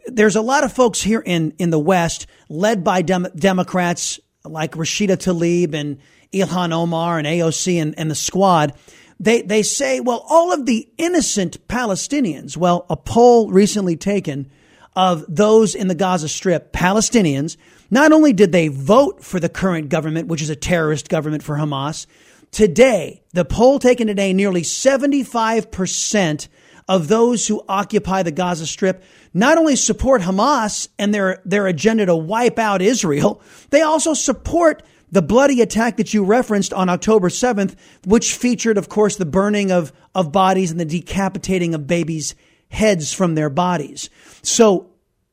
there's 0.08 0.36
a 0.36 0.42
lot 0.42 0.64
of 0.64 0.72
folks 0.72 1.02
here 1.02 1.22
in, 1.26 1.54
in 1.60 1.70
the 1.70 1.80
West 1.80 2.28
led 2.48 2.84
by 2.84 3.02
Dem- 3.02 3.28
Democrats 3.36 4.20
like 4.44 4.74
Rashida 4.74 5.18
Tlaib 5.18 5.74
and 5.74 6.00
Ilhan 6.34 6.72
Omar 6.72 7.18
and 7.18 7.28
AOC 7.28 7.82
and, 7.82 7.98
and 7.98 8.10
the 8.10 8.16
squad. 8.16 8.74
They, 9.20 9.44
they 9.44 9.62
say, 9.62 10.00
well, 10.00 10.26
all 10.28 10.52
of 10.52 10.66
the 10.66 10.90
innocent 10.98 11.68
Palestinians, 11.68 12.58
well, 12.58 12.88
a 12.90 12.98
poll 12.98 13.52
recently 13.52 13.96
taken 13.96 14.50
of 14.96 15.24
those 15.28 15.76
in 15.76 15.88
the 15.88 15.96
Gaza 15.96 16.28
Strip, 16.28 16.74
Palestinians, 16.74 17.58
not 17.90 18.12
only 18.12 18.34
did 18.34 18.52
they 18.52 18.68
vote 18.68 19.24
for 19.24 19.40
the 19.40 19.50
current 19.50 19.90
government, 19.90 20.28
which 20.28 20.42
is 20.42 20.50
a 20.50 20.56
terrorist 20.56 21.10
government 21.10 21.44
for 21.44 21.56
Hamas, 21.56 22.08
today, 22.52 23.22
the 23.34 23.46
poll 23.46 23.80
taken 23.80 24.08
today, 24.08 24.34
nearly 24.34 24.62
75% 24.62 26.48
of 26.88 27.08
those 27.08 27.48
who 27.48 27.64
occupy 27.70 28.24
the 28.24 28.32
Gaza 28.32 28.68
Strip 28.68 29.04
not 29.34 29.58
only 29.58 29.76
support 29.76 30.22
Hamas 30.22 30.90
and 31.00 31.14
their, 31.14 31.42
their 31.46 31.68
agenda 31.68 32.06
to 32.06 32.16
wipe 32.16 32.60
out 32.60 32.82
Israel, 32.82 33.42
they 33.70 33.82
also 33.82 34.14
support 34.14 34.84
the 35.12 35.22
bloody 35.22 35.62
attack 35.62 35.98
that 35.98 36.14
you 36.14 36.24
referenced 36.24 36.74
on 36.74 36.90
October 36.90 37.30
7th, 37.30 37.76
which 38.06 38.34
featured, 38.34 38.78
of 38.78 38.90
course, 38.90 39.18
the 39.18 39.26
burning 39.26 39.72
of, 39.72 39.92
of 40.16 40.32
bodies 40.32 40.72
and 40.72 40.80
the 40.80 40.86
decapitating 40.86 41.74
of 41.74 41.88
babies' 41.88 42.36
heads 42.72 43.14
from 43.14 43.36
their 43.36 43.50
bodies. 43.50 44.10
So 44.42 44.90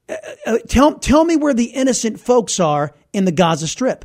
uh, 0.08 0.14
uh 0.46 0.58
tell, 0.68 0.98
tell 0.98 1.24
me 1.24 1.36
where 1.36 1.54
the 1.54 1.66
innocent 1.66 2.20
folks 2.20 2.60
are 2.60 2.94
in 3.12 3.24
the 3.24 3.32
Gaza 3.32 3.68
Strip. 3.68 4.04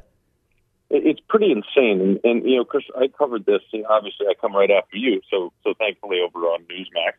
It's 0.90 1.20
pretty 1.28 1.52
insane, 1.52 2.02
and, 2.02 2.20
and 2.24 2.48
you 2.48 2.58
know, 2.58 2.66
Chris, 2.66 2.84
I 2.96 3.08
covered 3.08 3.46
this. 3.46 3.62
Obviously, 3.90 4.28
I 4.28 4.34
come 4.40 4.56
right 4.56 4.70
after 4.70 4.96
you, 4.96 5.22
so 5.30 5.52
so 5.63 5.74
thankfully 5.80 6.20
over 6.24 6.46
on 6.46 6.66
Newsmax 6.66 7.13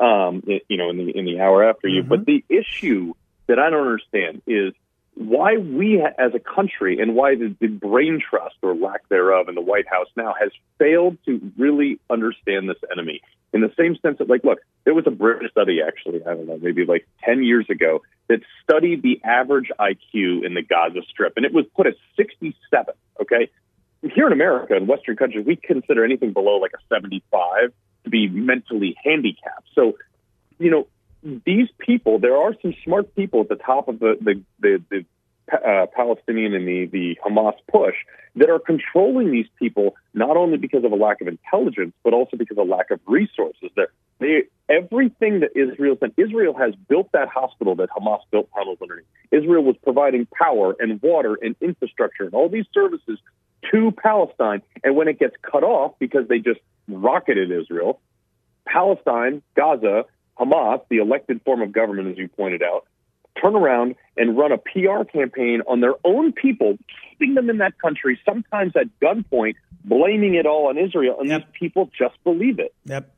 um, 0.00 0.42
you 0.46 0.76
know, 0.76 0.90
in 0.90 0.96
the 0.96 1.16
in 1.16 1.24
the 1.26 1.40
hour 1.40 1.68
after 1.68 1.86
you. 1.86 2.00
Mm-hmm. 2.00 2.08
But 2.08 2.24
the 2.24 2.44
issue 2.48 3.12
that 3.46 3.58
I 3.58 3.70
don't 3.70 3.86
understand 3.86 4.42
is 4.46 4.72
why 5.14 5.56
we 5.56 6.00
as 6.18 6.32
a 6.34 6.38
country 6.38 6.98
and 7.00 7.14
why 7.14 7.34
the, 7.34 7.54
the 7.60 7.66
brain 7.66 8.20
trust 8.20 8.56
or 8.62 8.74
lack 8.74 9.08
thereof 9.08 9.48
in 9.48 9.54
the 9.54 9.60
White 9.60 9.88
House 9.88 10.08
now 10.16 10.34
has 10.40 10.50
failed 10.78 11.18
to 11.26 11.52
really 11.58 11.98
understand 12.08 12.68
this 12.68 12.78
enemy 12.90 13.20
in 13.52 13.60
the 13.60 13.72
same 13.78 13.96
sense 13.96 14.18
that, 14.18 14.28
like, 14.28 14.44
look, 14.44 14.60
there 14.84 14.94
was 14.94 15.06
a 15.06 15.10
British 15.10 15.50
study 15.50 15.80
actually, 15.86 16.22
I 16.24 16.34
don't 16.34 16.46
know, 16.46 16.58
maybe 16.60 16.84
like 16.84 17.06
10 17.24 17.42
years 17.42 17.66
ago 17.68 18.02
that 18.28 18.40
studied 18.62 19.02
the 19.02 19.20
average 19.24 19.70
IQ 19.78 20.44
in 20.44 20.54
the 20.54 20.62
Gaza 20.62 21.00
Strip, 21.10 21.34
and 21.36 21.44
it 21.44 21.52
was 21.52 21.66
put 21.76 21.86
at 21.86 21.94
67. 22.16 22.94
Okay. 23.20 23.50
Here 24.14 24.26
in 24.26 24.32
America, 24.32 24.74
in 24.76 24.86
Western 24.86 25.16
countries, 25.16 25.44
we 25.44 25.56
consider 25.56 26.04
anything 26.04 26.32
below 26.32 26.56
like 26.56 26.72
a 26.72 26.80
75 26.88 27.72
to 28.04 28.10
be 28.10 28.28
mentally 28.28 28.96
handicapped. 29.04 29.68
So, 29.74 29.98
you 30.58 30.70
know, 30.70 30.86
these 31.22 31.68
people, 31.78 32.18
there 32.18 32.36
are 32.36 32.54
some 32.62 32.74
smart 32.84 33.14
people 33.14 33.40
at 33.40 33.48
the 33.48 33.56
top 33.56 33.88
of 33.88 33.98
the 33.98 34.16
the 34.20 34.42
the, 34.60 34.82
the 34.90 35.04
uh, 35.52 35.86
Palestinian 35.94 36.54
and 36.54 36.66
the 36.66 36.86
the 36.86 37.18
Hamas 37.24 37.54
push 37.70 37.94
that 38.36 38.48
are 38.48 38.60
controlling 38.60 39.32
these 39.32 39.48
people 39.58 39.96
not 40.14 40.36
only 40.36 40.56
because 40.56 40.84
of 40.84 40.92
a 40.92 40.96
lack 40.96 41.20
of 41.20 41.28
intelligence, 41.28 41.92
but 42.04 42.12
also 42.14 42.36
because 42.36 42.56
of 42.56 42.66
a 42.66 42.70
lack 42.70 42.90
of 42.90 43.00
resources. 43.06 43.70
That 43.76 43.88
they 44.18 44.44
everything 44.68 45.40
that 45.40 45.50
Israel 45.54 45.96
sent, 46.00 46.14
Israel 46.16 46.54
has 46.56 46.74
built 46.88 47.10
that 47.12 47.28
hospital 47.28 47.74
that 47.76 47.90
Hamas 47.90 48.20
built 48.30 48.48
tunnels 48.54 48.78
underneath. 48.80 49.06
Israel 49.30 49.62
was 49.62 49.76
providing 49.82 50.26
power 50.26 50.74
and 50.78 51.02
water 51.02 51.36
and 51.42 51.56
infrastructure 51.60 52.24
and 52.24 52.34
all 52.34 52.48
these 52.48 52.66
services 52.72 53.18
to 53.70 53.92
Palestine, 53.92 54.62
and 54.82 54.96
when 54.96 55.08
it 55.08 55.18
gets 55.18 55.34
cut 55.42 55.64
off 55.64 55.92
because 55.98 56.26
they 56.28 56.38
just 56.38 56.60
rocketed 56.88 57.50
Israel, 57.50 58.00
Palestine, 58.66 59.42
Gaza, 59.54 60.04
Hamas, 60.40 60.80
the 60.88 60.98
elected 60.98 61.42
form 61.42 61.62
of 61.62 61.72
government, 61.72 62.08
as 62.08 62.18
you 62.18 62.28
pointed 62.28 62.62
out, 62.62 62.86
turn 63.40 63.54
around 63.54 63.94
and 64.16 64.36
run 64.36 64.52
a 64.52 64.58
PR 64.58 65.04
campaign 65.04 65.62
on 65.68 65.80
their 65.80 65.94
own 66.04 66.32
people, 66.32 66.78
keeping 67.10 67.34
them 67.34 67.50
in 67.50 67.58
that 67.58 67.78
country, 67.78 68.18
sometimes 68.24 68.72
at 68.76 68.86
gunpoint, 69.00 69.54
blaming 69.84 70.34
it 70.34 70.46
all 70.46 70.68
on 70.68 70.78
Israel, 70.78 71.16
and 71.20 71.28
yep. 71.28 71.42
these 71.42 71.68
people 71.68 71.90
just 71.96 72.22
believe 72.24 72.58
it. 72.58 72.74
Yep. 72.86 73.12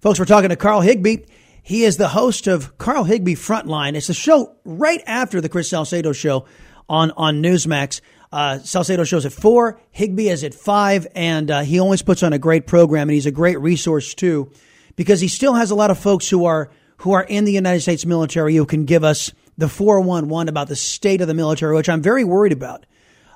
Folks, 0.00 0.18
we're 0.18 0.24
talking 0.24 0.48
to 0.48 0.56
Carl 0.56 0.80
Higbie. 0.80 1.26
He 1.62 1.84
is 1.84 1.98
the 1.98 2.08
host 2.08 2.46
of 2.46 2.78
Carl 2.78 3.04
Higbie 3.04 3.34
Frontline. 3.34 3.94
It's 3.94 4.08
a 4.08 4.14
show 4.14 4.56
right 4.64 5.02
after 5.06 5.40
the 5.40 5.48
Chris 5.48 5.68
Salcedo 5.68 6.12
show 6.12 6.46
on, 6.88 7.10
on 7.12 7.42
Newsmax. 7.42 8.00
Uh, 8.32 8.58
Salcedo 8.58 9.04
shows 9.04 9.24
at 9.24 9.32
four, 9.32 9.80
Higbie 9.90 10.28
is 10.28 10.44
at 10.44 10.54
five, 10.54 11.06
and 11.14 11.50
uh, 11.50 11.60
he 11.60 11.78
always 11.78 12.02
puts 12.02 12.22
on 12.22 12.32
a 12.32 12.38
great 12.38 12.66
program, 12.66 13.08
and 13.08 13.14
he's 13.14 13.26
a 13.26 13.30
great 13.30 13.58
resource 13.60 14.14
too, 14.14 14.50
because 14.98 15.20
he 15.20 15.28
still 15.28 15.54
has 15.54 15.70
a 15.70 15.76
lot 15.76 15.92
of 15.92 15.98
folks 15.98 16.28
who 16.28 16.44
are 16.44 16.70
who 16.98 17.12
are 17.12 17.22
in 17.22 17.44
the 17.44 17.52
United 17.52 17.80
States 17.80 18.04
military 18.04 18.56
who 18.56 18.66
can 18.66 18.84
give 18.84 19.04
us 19.04 19.32
the 19.56 19.68
411 19.68 20.48
about 20.48 20.66
the 20.66 20.74
state 20.74 21.20
of 21.20 21.28
the 21.28 21.34
military, 21.34 21.76
which 21.76 21.88
I'm 21.88 22.02
very 22.02 22.24
worried 22.24 22.52
about. 22.52 22.84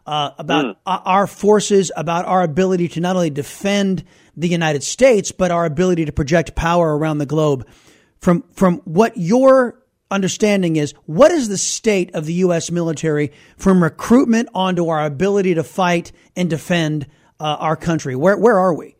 Uh, 0.05 0.33
about 0.37 0.65
mm. 0.65 0.77
our 0.85 1.29
forces, 1.29 1.93
about 1.97 2.25
our 2.25 2.43
ability 2.43 2.89
to 2.89 3.01
not 3.01 3.15
only 3.15 3.31
defend 3.31 4.03
the 4.37 4.49
United 4.49 4.83
States, 4.83 5.31
but 5.31 5.53
our 5.53 5.65
ability 5.65 6.05
to 6.07 6.11
project 6.11 6.57
power 6.57 6.99
around 6.99 7.19
the 7.19 7.27
globe. 7.27 7.69
From 8.19 8.43
from 8.53 8.79
what 8.79 9.17
your 9.17 9.81
understanding 10.11 10.75
is, 10.75 10.93
what 11.07 11.31
is 11.31 11.49
the 11.49 11.57
state 11.57 12.13
of 12.17 12.27
the 12.27 12.35
U.S. 12.35 12.73
military 12.73 13.31
from 13.57 13.81
recruitment 13.81 14.49
onto 14.53 14.89
our 14.89 15.05
ability 15.05 15.55
to 15.55 15.63
fight 15.63 16.11
and 16.35 16.51
defend 16.51 17.07
uh, 17.39 17.57
our 17.61 17.77
country? 17.77 18.17
Where 18.17 18.37
where 18.37 18.59
are 18.59 18.75
we? 18.75 18.97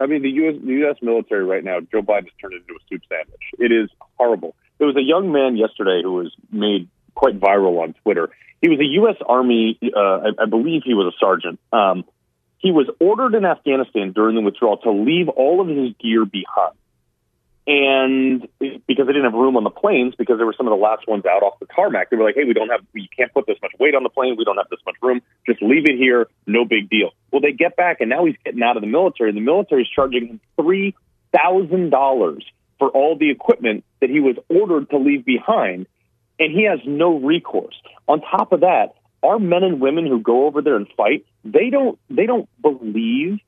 I 0.00 0.06
mean, 0.06 0.22
the 0.22 0.30
U.S. 0.30 0.54
the 0.64 0.72
U.S. 0.84 0.96
military 1.02 1.44
right 1.44 1.62
now, 1.62 1.80
Joe 1.80 2.00
Biden 2.00 2.24
has 2.24 2.32
turned 2.40 2.54
it 2.54 2.62
into 2.66 2.74
a 2.74 2.82
soup 2.88 3.02
sandwich. 3.08 3.42
It 3.58 3.70
is 3.70 3.90
horrible. 4.18 4.54
There 4.78 4.86
was 4.86 4.96
a 4.96 5.02
young 5.02 5.30
man 5.30 5.56
yesterday 5.56 6.00
who 6.02 6.14
was 6.14 6.32
made 6.50 6.88
quite 7.14 7.38
viral 7.38 7.82
on 7.82 7.94
Twitter. 8.02 8.30
He 8.62 8.68
was 8.68 8.80
a 8.80 8.84
U.S. 8.84 9.16
Army, 9.26 9.78
uh, 9.94 9.98
I, 9.98 10.42
I 10.42 10.46
believe 10.46 10.82
he 10.84 10.94
was 10.94 11.12
a 11.14 11.16
sergeant. 11.18 11.60
Um, 11.72 12.04
he 12.58 12.72
was 12.72 12.88
ordered 12.98 13.34
in 13.34 13.44
Afghanistan 13.44 14.12
during 14.12 14.36
the 14.36 14.42
withdrawal 14.42 14.78
to 14.78 14.90
leave 14.90 15.28
all 15.28 15.60
of 15.60 15.68
his 15.68 15.94
gear 16.00 16.24
behind. 16.24 16.74
And 17.70 18.48
because 18.58 19.06
they 19.06 19.12
didn't 19.12 19.30
have 19.30 19.32
room 19.32 19.56
on 19.56 19.62
the 19.62 19.70
planes, 19.70 20.16
because 20.18 20.38
there 20.38 20.46
were 20.46 20.54
some 20.56 20.66
of 20.66 20.72
the 20.72 20.82
last 20.82 21.06
ones 21.06 21.24
out 21.24 21.44
off 21.44 21.60
the 21.60 21.66
tarmac, 21.66 22.10
they 22.10 22.16
were 22.16 22.24
like, 22.24 22.34
hey, 22.34 22.42
we 22.42 22.52
don't 22.52 22.68
have, 22.68 22.80
we 22.92 23.08
can't 23.16 23.32
put 23.32 23.46
this 23.46 23.58
much 23.62 23.70
weight 23.78 23.94
on 23.94 24.02
the 24.02 24.08
plane. 24.08 24.34
We 24.36 24.42
don't 24.44 24.56
have 24.56 24.68
this 24.70 24.80
much 24.84 24.96
room. 25.00 25.22
Just 25.46 25.62
leave 25.62 25.84
it 25.88 25.96
here. 25.96 26.26
No 26.48 26.64
big 26.64 26.90
deal. 26.90 27.10
Well, 27.30 27.40
they 27.40 27.52
get 27.52 27.76
back, 27.76 28.00
and 28.00 28.10
now 28.10 28.24
he's 28.24 28.34
getting 28.44 28.60
out 28.60 28.76
of 28.76 28.80
the 28.80 28.88
military. 28.88 29.30
And 29.30 29.36
the 29.36 29.42
military 29.42 29.82
is 29.82 29.88
charging 29.88 30.26
him 30.26 30.40
$3,000 30.58 32.42
for 32.80 32.88
all 32.88 33.16
the 33.16 33.30
equipment 33.30 33.84
that 34.00 34.10
he 34.10 34.18
was 34.18 34.34
ordered 34.48 34.90
to 34.90 34.98
leave 34.98 35.24
behind. 35.24 35.86
And 36.40 36.50
he 36.52 36.64
has 36.64 36.80
no 36.84 37.20
recourse. 37.20 37.80
On 38.08 38.20
top 38.20 38.50
of 38.50 38.62
that, 38.62 38.94
our 39.22 39.38
men 39.38 39.62
and 39.62 39.80
women 39.80 40.08
who 40.08 40.18
go 40.18 40.46
over 40.46 40.60
there 40.60 40.74
and 40.74 40.88
fight, 40.96 41.24
they 41.44 41.70
don't, 41.70 42.00
they 42.08 42.26
don't 42.26 42.48
believe 42.60 43.38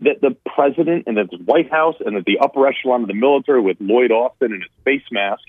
that 0.00 0.20
the 0.20 0.36
president 0.54 1.04
and 1.06 1.16
that 1.16 1.30
the 1.30 1.38
White 1.38 1.70
House 1.70 1.96
and 2.04 2.16
that 2.16 2.24
the 2.24 2.38
upper 2.38 2.66
echelon 2.66 3.02
of 3.02 3.08
the 3.08 3.14
military 3.14 3.60
with 3.60 3.76
Lloyd 3.80 4.10
Austin 4.10 4.52
and 4.52 4.62
his 4.62 4.72
face 4.84 5.04
mask 5.10 5.42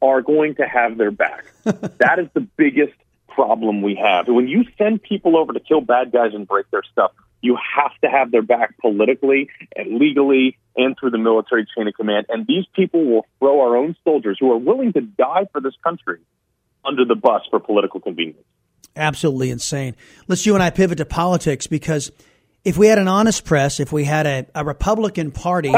are 0.00 0.22
going 0.22 0.54
to 0.56 0.62
have 0.62 0.96
their 0.96 1.10
back. 1.10 1.46
that 1.64 2.18
is 2.18 2.28
the 2.34 2.46
biggest 2.56 2.94
problem 3.28 3.82
we 3.82 3.94
have. 3.96 4.28
When 4.28 4.48
you 4.48 4.64
send 4.78 5.02
people 5.02 5.36
over 5.36 5.52
to 5.52 5.60
kill 5.60 5.80
bad 5.80 6.12
guys 6.12 6.32
and 6.34 6.46
break 6.46 6.70
their 6.70 6.82
stuff, 6.90 7.12
you 7.42 7.56
have 7.76 7.92
to 8.02 8.08
have 8.08 8.30
their 8.30 8.42
back 8.42 8.78
politically 8.78 9.50
and 9.76 9.98
legally 9.98 10.58
and 10.76 10.96
through 10.98 11.10
the 11.10 11.18
military 11.18 11.66
chain 11.76 11.86
of 11.86 11.94
command. 11.94 12.26
And 12.28 12.46
these 12.46 12.64
people 12.74 13.04
will 13.04 13.26
throw 13.38 13.60
our 13.60 13.76
own 13.76 13.96
soldiers 14.04 14.36
who 14.40 14.50
are 14.52 14.56
willing 14.56 14.92
to 14.94 15.00
die 15.00 15.46
for 15.52 15.60
this 15.60 15.74
country 15.82 16.20
under 16.84 17.04
the 17.04 17.14
bus 17.14 17.42
for 17.50 17.60
political 17.60 18.00
convenience. 18.00 18.44
Absolutely 18.94 19.50
insane. 19.50 19.94
Let's 20.26 20.46
you 20.46 20.54
and 20.54 20.62
I 20.62 20.70
pivot 20.70 20.98
to 20.98 21.04
politics 21.04 21.66
because 21.66 22.10
if 22.66 22.76
we 22.76 22.88
had 22.88 22.98
an 22.98 23.06
honest 23.06 23.44
press, 23.44 23.78
if 23.78 23.92
we 23.92 24.02
had 24.02 24.26
a, 24.26 24.46
a 24.52 24.64
Republican 24.64 25.30
Party, 25.30 25.72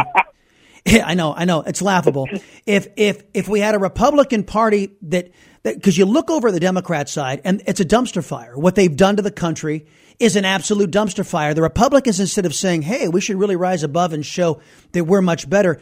I 0.87 1.13
know, 1.13 1.35
I 1.35 1.45
know, 1.45 1.61
it's 1.61 1.83
laughable. 1.83 2.27
If 2.65 2.89
if 2.97 3.25
if 3.35 3.47
we 3.47 3.61
had 3.61 3.75
a 3.75 3.79
Republican 3.79 4.43
Party 4.43 4.97
that 5.03 5.31
because 5.63 5.99
you 5.99 6.07
look 6.07 6.31
over 6.31 6.51
the 6.51 6.61
Democrat 6.61 7.11
side 7.11 7.43
and 7.45 7.63
it's 7.67 7.81
a 7.81 7.85
dumpster 7.85 8.25
fire. 8.25 8.57
What 8.57 8.75
they've 8.75 8.97
done 8.97 9.17
to 9.17 9.23
the 9.23 9.31
country 9.31 9.87
is 10.19 10.35
an 10.35 10.47
absolute 10.47 10.91
dumpster 10.91 11.27
fire. 11.27 11.53
The 11.53 11.61
Republicans, 11.61 12.21
instead 12.21 12.47
of 12.47 12.55
saying, 12.55 12.83
"Hey, 12.83 13.07
we 13.07 13.21
should 13.21 13.39
really 13.39 13.57
rise 13.57 13.83
above 13.83 14.15
and 14.15 14.25
show 14.25 14.61
that 14.93 15.05
we're 15.05 15.21
much 15.21 15.51
better," 15.51 15.79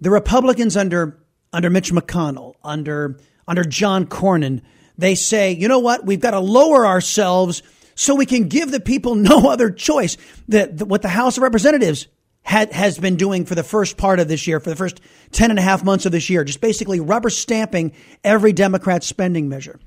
the 0.00 0.10
Republicans 0.10 0.76
under 0.76 1.20
under 1.52 1.70
Mitch 1.70 1.92
McConnell, 1.92 2.54
under 2.64 3.16
under 3.46 3.62
John 3.62 4.06
Cornyn, 4.06 4.62
they 4.98 5.14
say, 5.14 5.52
"You 5.52 5.68
know 5.68 5.78
what? 5.78 6.04
We've 6.04 6.18
got 6.18 6.32
to 6.32 6.40
lower 6.40 6.84
ourselves." 6.84 7.62
So 7.98 8.14
we 8.14 8.26
can 8.26 8.46
give 8.46 8.70
the 8.70 8.78
people 8.80 9.14
no 9.16 9.50
other 9.50 9.70
choice. 9.70 10.16
The, 10.46 10.84
what 10.86 11.02
the 11.02 11.08
House 11.08 11.36
of 11.36 11.42
Representatives 11.42 12.06
had, 12.42 12.72
has 12.72 12.96
been 12.96 13.16
doing 13.16 13.44
for 13.44 13.54
the 13.54 13.64
first 13.64 13.96
part 13.96 14.20
of 14.20 14.28
this 14.28 14.46
year, 14.46 14.60
for 14.60 14.70
the 14.70 14.76
first 14.76 15.00
10 15.32 15.50
and 15.50 15.58
a 15.58 15.62
half 15.62 15.84
months 15.84 16.06
of 16.06 16.12
this 16.12 16.30
year, 16.30 16.44
just 16.44 16.60
basically 16.60 17.00
rubber 17.00 17.28
stamping 17.28 17.92
every 18.22 18.52
Democrat 18.52 19.02
spending 19.02 19.48
measure. 19.48 19.80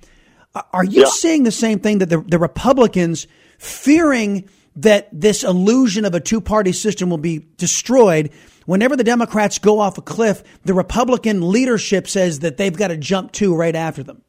Are 0.74 0.84
you 0.84 1.04
yeah. 1.04 1.10
seeing 1.10 1.44
the 1.44 1.52
same 1.52 1.80
thing 1.80 2.00
that 2.00 2.10
the, 2.10 2.20
the 2.20 2.38
Republicans 2.38 3.28
fearing 3.58 4.50
that 4.76 5.08
this 5.14 5.44
illusion 5.44 6.04
of 6.04 6.14
a 6.14 6.20
two 6.20 6.42
party 6.42 6.74
system 6.74 7.10
will 7.10 7.18
be 7.18 7.46
destroyed? 7.56 8.32
Whenever 8.66 8.98
the 8.98 9.06
Democrats 9.06 9.58
go 9.58 9.80
off 9.80 9.98
a 9.98 10.02
cliff, 10.02 10.44
the 10.66 10.74
Republican 10.74 11.50
leadership 11.50 12.10
says 12.10 12.40
that 12.40 12.58
they've 12.58 12.76
got 12.76 12.90
to 12.90 12.98
jump 12.98 13.32
to 13.34 13.56
right 13.56 13.76
after 13.76 14.04
them. 14.04 14.22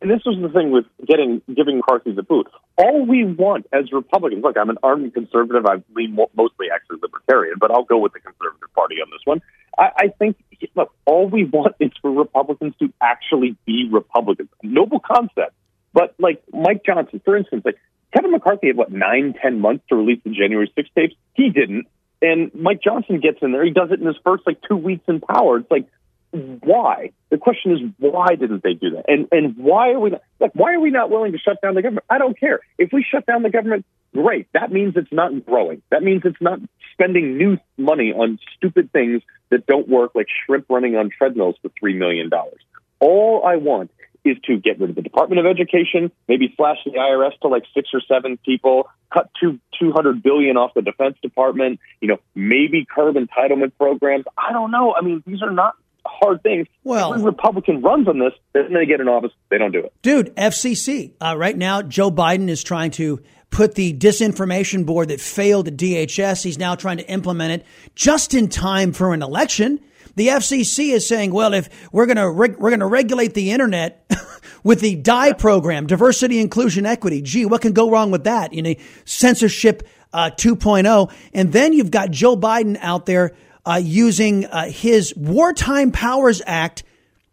And 0.00 0.10
this 0.10 0.22
was 0.24 0.38
the 0.40 0.48
thing 0.48 0.70
with 0.70 0.86
getting 1.06 1.42
giving 1.54 1.76
McCarthy 1.76 2.12
the 2.12 2.22
boot. 2.22 2.46
All 2.78 3.04
we 3.04 3.24
want 3.24 3.66
as 3.72 3.92
Republicans, 3.92 4.42
look, 4.42 4.56
I'm 4.56 4.70
an 4.70 4.78
ardent 4.82 5.12
conservative. 5.12 5.66
I 5.66 5.82
lean 5.94 6.16
mostly 6.34 6.68
actually 6.72 7.00
libertarian, 7.02 7.56
but 7.60 7.70
I'll 7.70 7.84
go 7.84 7.98
with 7.98 8.14
the 8.14 8.20
conservative 8.20 8.72
party 8.74 8.96
on 8.96 9.10
this 9.10 9.20
one. 9.24 9.42
I, 9.78 9.90
I 9.96 10.08
think, 10.18 10.36
look, 10.74 10.92
all 11.04 11.28
we 11.28 11.44
want 11.44 11.76
is 11.80 11.90
for 12.00 12.10
Republicans 12.10 12.74
to 12.80 12.90
actually 13.02 13.56
be 13.66 13.88
Republicans. 13.92 14.48
Noble 14.62 15.00
concept, 15.00 15.54
but 15.92 16.14
like 16.18 16.42
Mike 16.50 16.82
Johnson, 16.84 17.20
for 17.22 17.36
instance, 17.36 17.62
like 17.66 17.76
Kevin 18.14 18.30
McCarthy 18.30 18.68
had 18.68 18.76
what 18.76 18.90
nine, 18.90 19.34
ten 19.40 19.60
months 19.60 19.84
to 19.90 19.96
release 19.96 20.20
the 20.24 20.30
January 20.30 20.72
6 20.74 20.88
tapes. 20.96 21.14
He 21.34 21.50
didn't, 21.50 21.86
and 22.22 22.50
Mike 22.54 22.82
Johnson 22.82 23.20
gets 23.20 23.38
in 23.42 23.52
there. 23.52 23.64
He 23.64 23.70
does 23.70 23.90
it 23.90 24.00
in 24.00 24.06
his 24.06 24.16
first 24.24 24.44
like 24.46 24.60
two 24.66 24.76
weeks 24.76 25.04
in 25.08 25.20
power. 25.20 25.58
It's 25.58 25.70
like 25.70 25.86
why? 26.32 27.10
The 27.30 27.38
question 27.38 27.72
is 27.72 27.78
why 27.98 28.34
didn't 28.36 28.62
they 28.62 28.74
do 28.74 28.90
that? 28.90 29.04
And 29.08 29.28
and 29.32 29.56
why 29.56 29.90
are 29.90 30.00
we 30.00 30.10
not, 30.10 30.22
like 30.38 30.52
why 30.54 30.74
are 30.74 30.80
we 30.80 30.90
not 30.90 31.10
willing 31.10 31.32
to 31.32 31.38
shut 31.38 31.60
down 31.60 31.74
the 31.74 31.82
government? 31.82 32.06
I 32.08 32.18
don't 32.18 32.38
care. 32.38 32.60
If 32.78 32.90
we 32.92 33.04
shut 33.08 33.26
down 33.26 33.42
the 33.42 33.50
government, 33.50 33.84
great. 34.14 34.48
That 34.52 34.70
means 34.70 34.94
it's 34.96 35.12
not 35.12 35.44
growing. 35.44 35.82
That 35.90 36.02
means 36.02 36.22
it's 36.24 36.40
not 36.40 36.60
spending 36.92 37.36
new 37.36 37.58
money 37.76 38.12
on 38.12 38.38
stupid 38.56 38.92
things 38.92 39.22
that 39.50 39.66
don't 39.66 39.88
work 39.88 40.12
like 40.14 40.26
shrimp 40.46 40.66
running 40.68 40.96
on 40.96 41.10
treadmills 41.10 41.56
for 41.62 41.70
3 41.78 41.94
million 41.94 42.28
dollars. 42.28 42.60
All 43.00 43.44
I 43.44 43.56
want 43.56 43.90
is 44.24 44.36
to 44.44 44.58
get 44.58 44.78
rid 44.78 44.90
of 44.90 44.96
the 44.96 45.02
Department 45.02 45.40
of 45.40 45.46
Education, 45.46 46.12
maybe 46.28 46.52
slash 46.56 46.76
the 46.84 46.92
IRS 46.92 47.38
to 47.40 47.48
like 47.48 47.64
six 47.74 47.88
or 47.94 48.00
seven 48.06 48.38
people, 48.44 48.88
cut 49.12 49.30
two 49.40 49.58
two 49.78 49.92
hundred 49.92 50.22
billion 50.22 50.56
off 50.56 50.74
the 50.74 50.82
Defense 50.82 51.16
Department, 51.22 51.80
you 52.00 52.08
know, 52.08 52.18
maybe 52.34 52.84
curb 52.84 53.16
entitlement 53.16 53.72
programs. 53.78 54.26
I 54.36 54.52
don't 54.52 54.70
know. 54.70 54.94
I 54.94 55.00
mean, 55.00 55.22
these 55.26 55.42
are 55.42 55.50
not 55.50 55.74
hard 56.06 56.42
things. 56.42 56.66
Well, 56.84 57.14
Every 57.14 57.26
Republican 57.26 57.82
runs 57.82 58.08
on 58.08 58.18
this, 58.18 58.32
then 58.52 58.72
they 58.72 58.86
get 58.86 59.00
in 59.00 59.08
office, 59.08 59.32
they 59.50 59.58
don't 59.58 59.72
do 59.72 59.80
it. 59.80 59.92
Dude, 60.02 60.34
FCC. 60.36 61.12
Uh, 61.20 61.36
right 61.36 61.56
now, 61.56 61.82
Joe 61.82 62.10
Biden 62.10 62.48
is 62.48 62.62
trying 62.62 62.90
to 62.92 63.20
put 63.50 63.74
the 63.74 63.92
disinformation 63.92 64.86
board 64.86 65.08
that 65.08 65.20
failed 65.20 65.68
at 65.68 65.76
DHS. 65.76 66.42
He's 66.42 66.58
now 66.58 66.74
trying 66.74 66.98
to 66.98 67.08
implement 67.08 67.60
it 67.60 67.66
just 67.94 68.34
in 68.34 68.48
time 68.48 68.92
for 68.92 69.12
an 69.12 69.22
election. 69.22 69.80
The 70.16 70.28
FCC 70.28 70.92
is 70.92 71.06
saying, 71.06 71.32
well, 71.32 71.54
if 71.54 71.68
we're 71.92 72.06
going 72.06 72.16
to 72.16 72.30
reg- 72.30 72.58
we're 72.58 72.70
going 72.70 72.80
to 72.80 72.86
regulate 72.86 73.34
the 73.34 73.52
internet 73.52 74.04
with 74.64 74.80
the 74.80 74.96
DIE 74.96 75.32
program, 75.34 75.86
diversity, 75.86 76.40
inclusion, 76.40 76.86
equity. 76.86 77.22
Gee, 77.22 77.46
what 77.46 77.62
can 77.62 77.72
go 77.72 77.90
wrong 77.90 78.10
with 78.10 78.24
that? 78.24 78.52
You 78.52 78.62
know, 78.62 78.74
censorship 79.04 79.86
uh, 80.12 80.30
2.0, 80.36 81.12
and 81.32 81.52
then 81.52 81.72
you've 81.72 81.90
got 81.90 82.10
Joe 82.10 82.36
Biden 82.36 82.76
out 82.80 83.06
there 83.06 83.36
uh, 83.64 83.80
using 83.82 84.46
uh, 84.46 84.66
his 84.66 85.14
Wartime 85.16 85.92
Powers 85.92 86.42
Act 86.46 86.82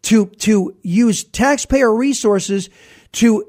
to 0.02 0.26
to 0.26 0.76
use 0.82 1.24
taxpayer 1.24 1.94
resources 1.94 2.70
to 3.12 3.44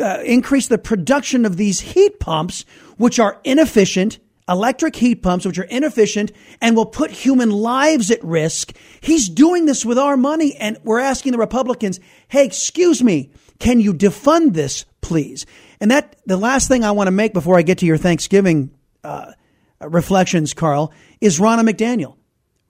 uh, 0.00 0.20
increase 0.24 0.68
the 0.68 0.78
production 0.78 1.44
of 1.44 1.56
these 1.56 1.80
heat 1.80 2.20
pumps, 2.20 2.64
which 2.96 3.18
are 3.18 3.40
inefficient. 3.44 4.18
Electric 4.46 4.94
heat 4.96 5.22
pumps, 5.22 5.46
which 5.46 5.58
are 5.58 5.64
inefficient 5.64 6.30
and 6.60 6.76
will 6.76 6.84
put 6.84 7.10
human 7.10 7.50
lives 7.50 8.10
at 8.10 8.22
risk. 8.22 8.76
He's 9.00 9.30
doing 9.30 9.64
this 9.64 9.86
with 9.86 9.96
our 9.96 10.18
money, 10.18 10.54
and 10.56 10.76
we're 10.84 10.98
asking 10.98 11.32
the 11.32 11.38
Republicans, 11.38 11.98
"Hey, 12.28 12.44
excuse 12.44 13.02
me, 13.02 13.30
can 13.58 13.80
you 13.80 13.94
defund 13.94 14.52
this, 14.52 14.84
please?" 15.00 15.46
And 15.80 15.90
that 15.90 16.16
the 16.26 16.36
last 16.36 16.68
thing 16.68 16.84
I 16.84 16.90
want 16.90 17.06
to 17.06 17.10
make 17.10 17.32
before 17.32 17.58
I 17.58 17.62
get 17.62 17.78
to 17.78 17.86
your 17.86 17.96
Thanksgiving 17.96 18.70
uh, 19.02 19.32
Uh, 19.84 19.88
reflections, 19.90 20.54
Carl, 20.54 20.92
is 21.20 21.38
Ronna 21.38 21.68
McDaniel. 21.68 22.16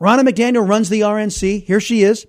Ronna 0.00 0.28
McDaniel 0.28 0.68
runs 0.68 0.88
the 0.88 1.00
RNC. 1.02 1.64
Here 1.64 1.80
she 1.80 2.02
is. 2.02 2.26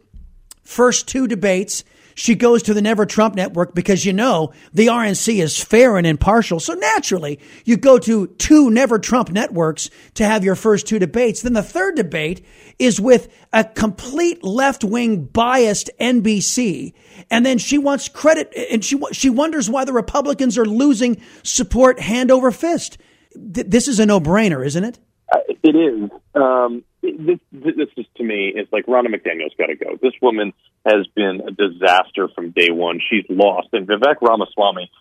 First 0.63 1.07
two 1.07 1.27
debates. 1.27 1.83
she 2.17 2.33
goes 2.33 2.63
to 2.63 2.73
the 2.73 2.81
Never 2.81 3.05
Trump 3.05 3.35
Network 3.35 3.75
because 3.75 4.05
you 4.05 4.13
know 4.13 4.53
the 4.73 4.87
RNC 4.87 5.43
is 5.43 5.61
fair 5.61 5.97
and 5.97 6.07
impartial. 6.07 6.61
So 6.61 6.73
naturally, 6.73 7.39
you 7.65 7.75
go 7.75 7.99
to 7.99 8.27
two 8.27 8.71
Never 8.71 8.99
Trump 8.99 9.31
networks 9.31 9.89
to 10.13 10.25
have 10.25 10.43
your 10.43 10.55
first 10.55 10.87
two 10.87 10.97
debates. 10.97 11.41
Then 11.41 11.51
the 11.51 11.61
third 11.61 11.95
debate 11.95 12.45
is 12.79 13.01
with 13.01 13.27
a 13.51 13.65
complete 13.65 14.45
left 14.45 14.85
wing 14.85 15.25
biased 15.25 15.89
NBC. 15.99 16.93
And 17.29 17.45
then 17.45 17.57
she 17.57 17.77
wants 17.77 18.07
credit 18.07 18.53
and 18.71 18.83
she, 18.83 18.97
she 19.11 19.29
wonders 19.29 19.69
why 19.69 19.83
the 19.83 19.93
Republicans 19.93 20.57
are 20.57 20.65
losing 20.65 21.21
support 21.43 21.99
hand 21.99 22.31
over 22.31 22.49
fist. 22.49 22.97
Th- 23.53 23.67
this 23.67 23.87
is 23.87 23.99
a 23.99 24.05
no 24.05 24.19
brainer, 24.19 24.65
isn't 24.65 24.83
it? 24.83 24.99
Uh, 25.31 25.39
it 25.63 25.75
is. 25.75 26.09
Um, 26.35 26.83
this, 27.01 27.39
this 27.51 27.89
is 27.97 28.05
to 28.17 28.23
me 28.23 28.53
is 28.55 28.67
like 28.71 28.85
Ronna 28.85 29.07
McDaniel's 29.07 29.53
got 29.57 29.67
to 29.67 29.75
go. 29.75 29.97
This 30.01 30.13
woman 30.21 30.53
has 30.85 31.07
been 31.15 31.41
a 31.47 31.51
disaster 31.51 32.27
from 32.33 32.51
day 32.51 32.69
one. 32.71 32.99
She's 33.09 33.25
lost, 33.29 33.69
and 33.73 33.87
Vivek 33.87 34.21
Ramaswamy 34.21 34.91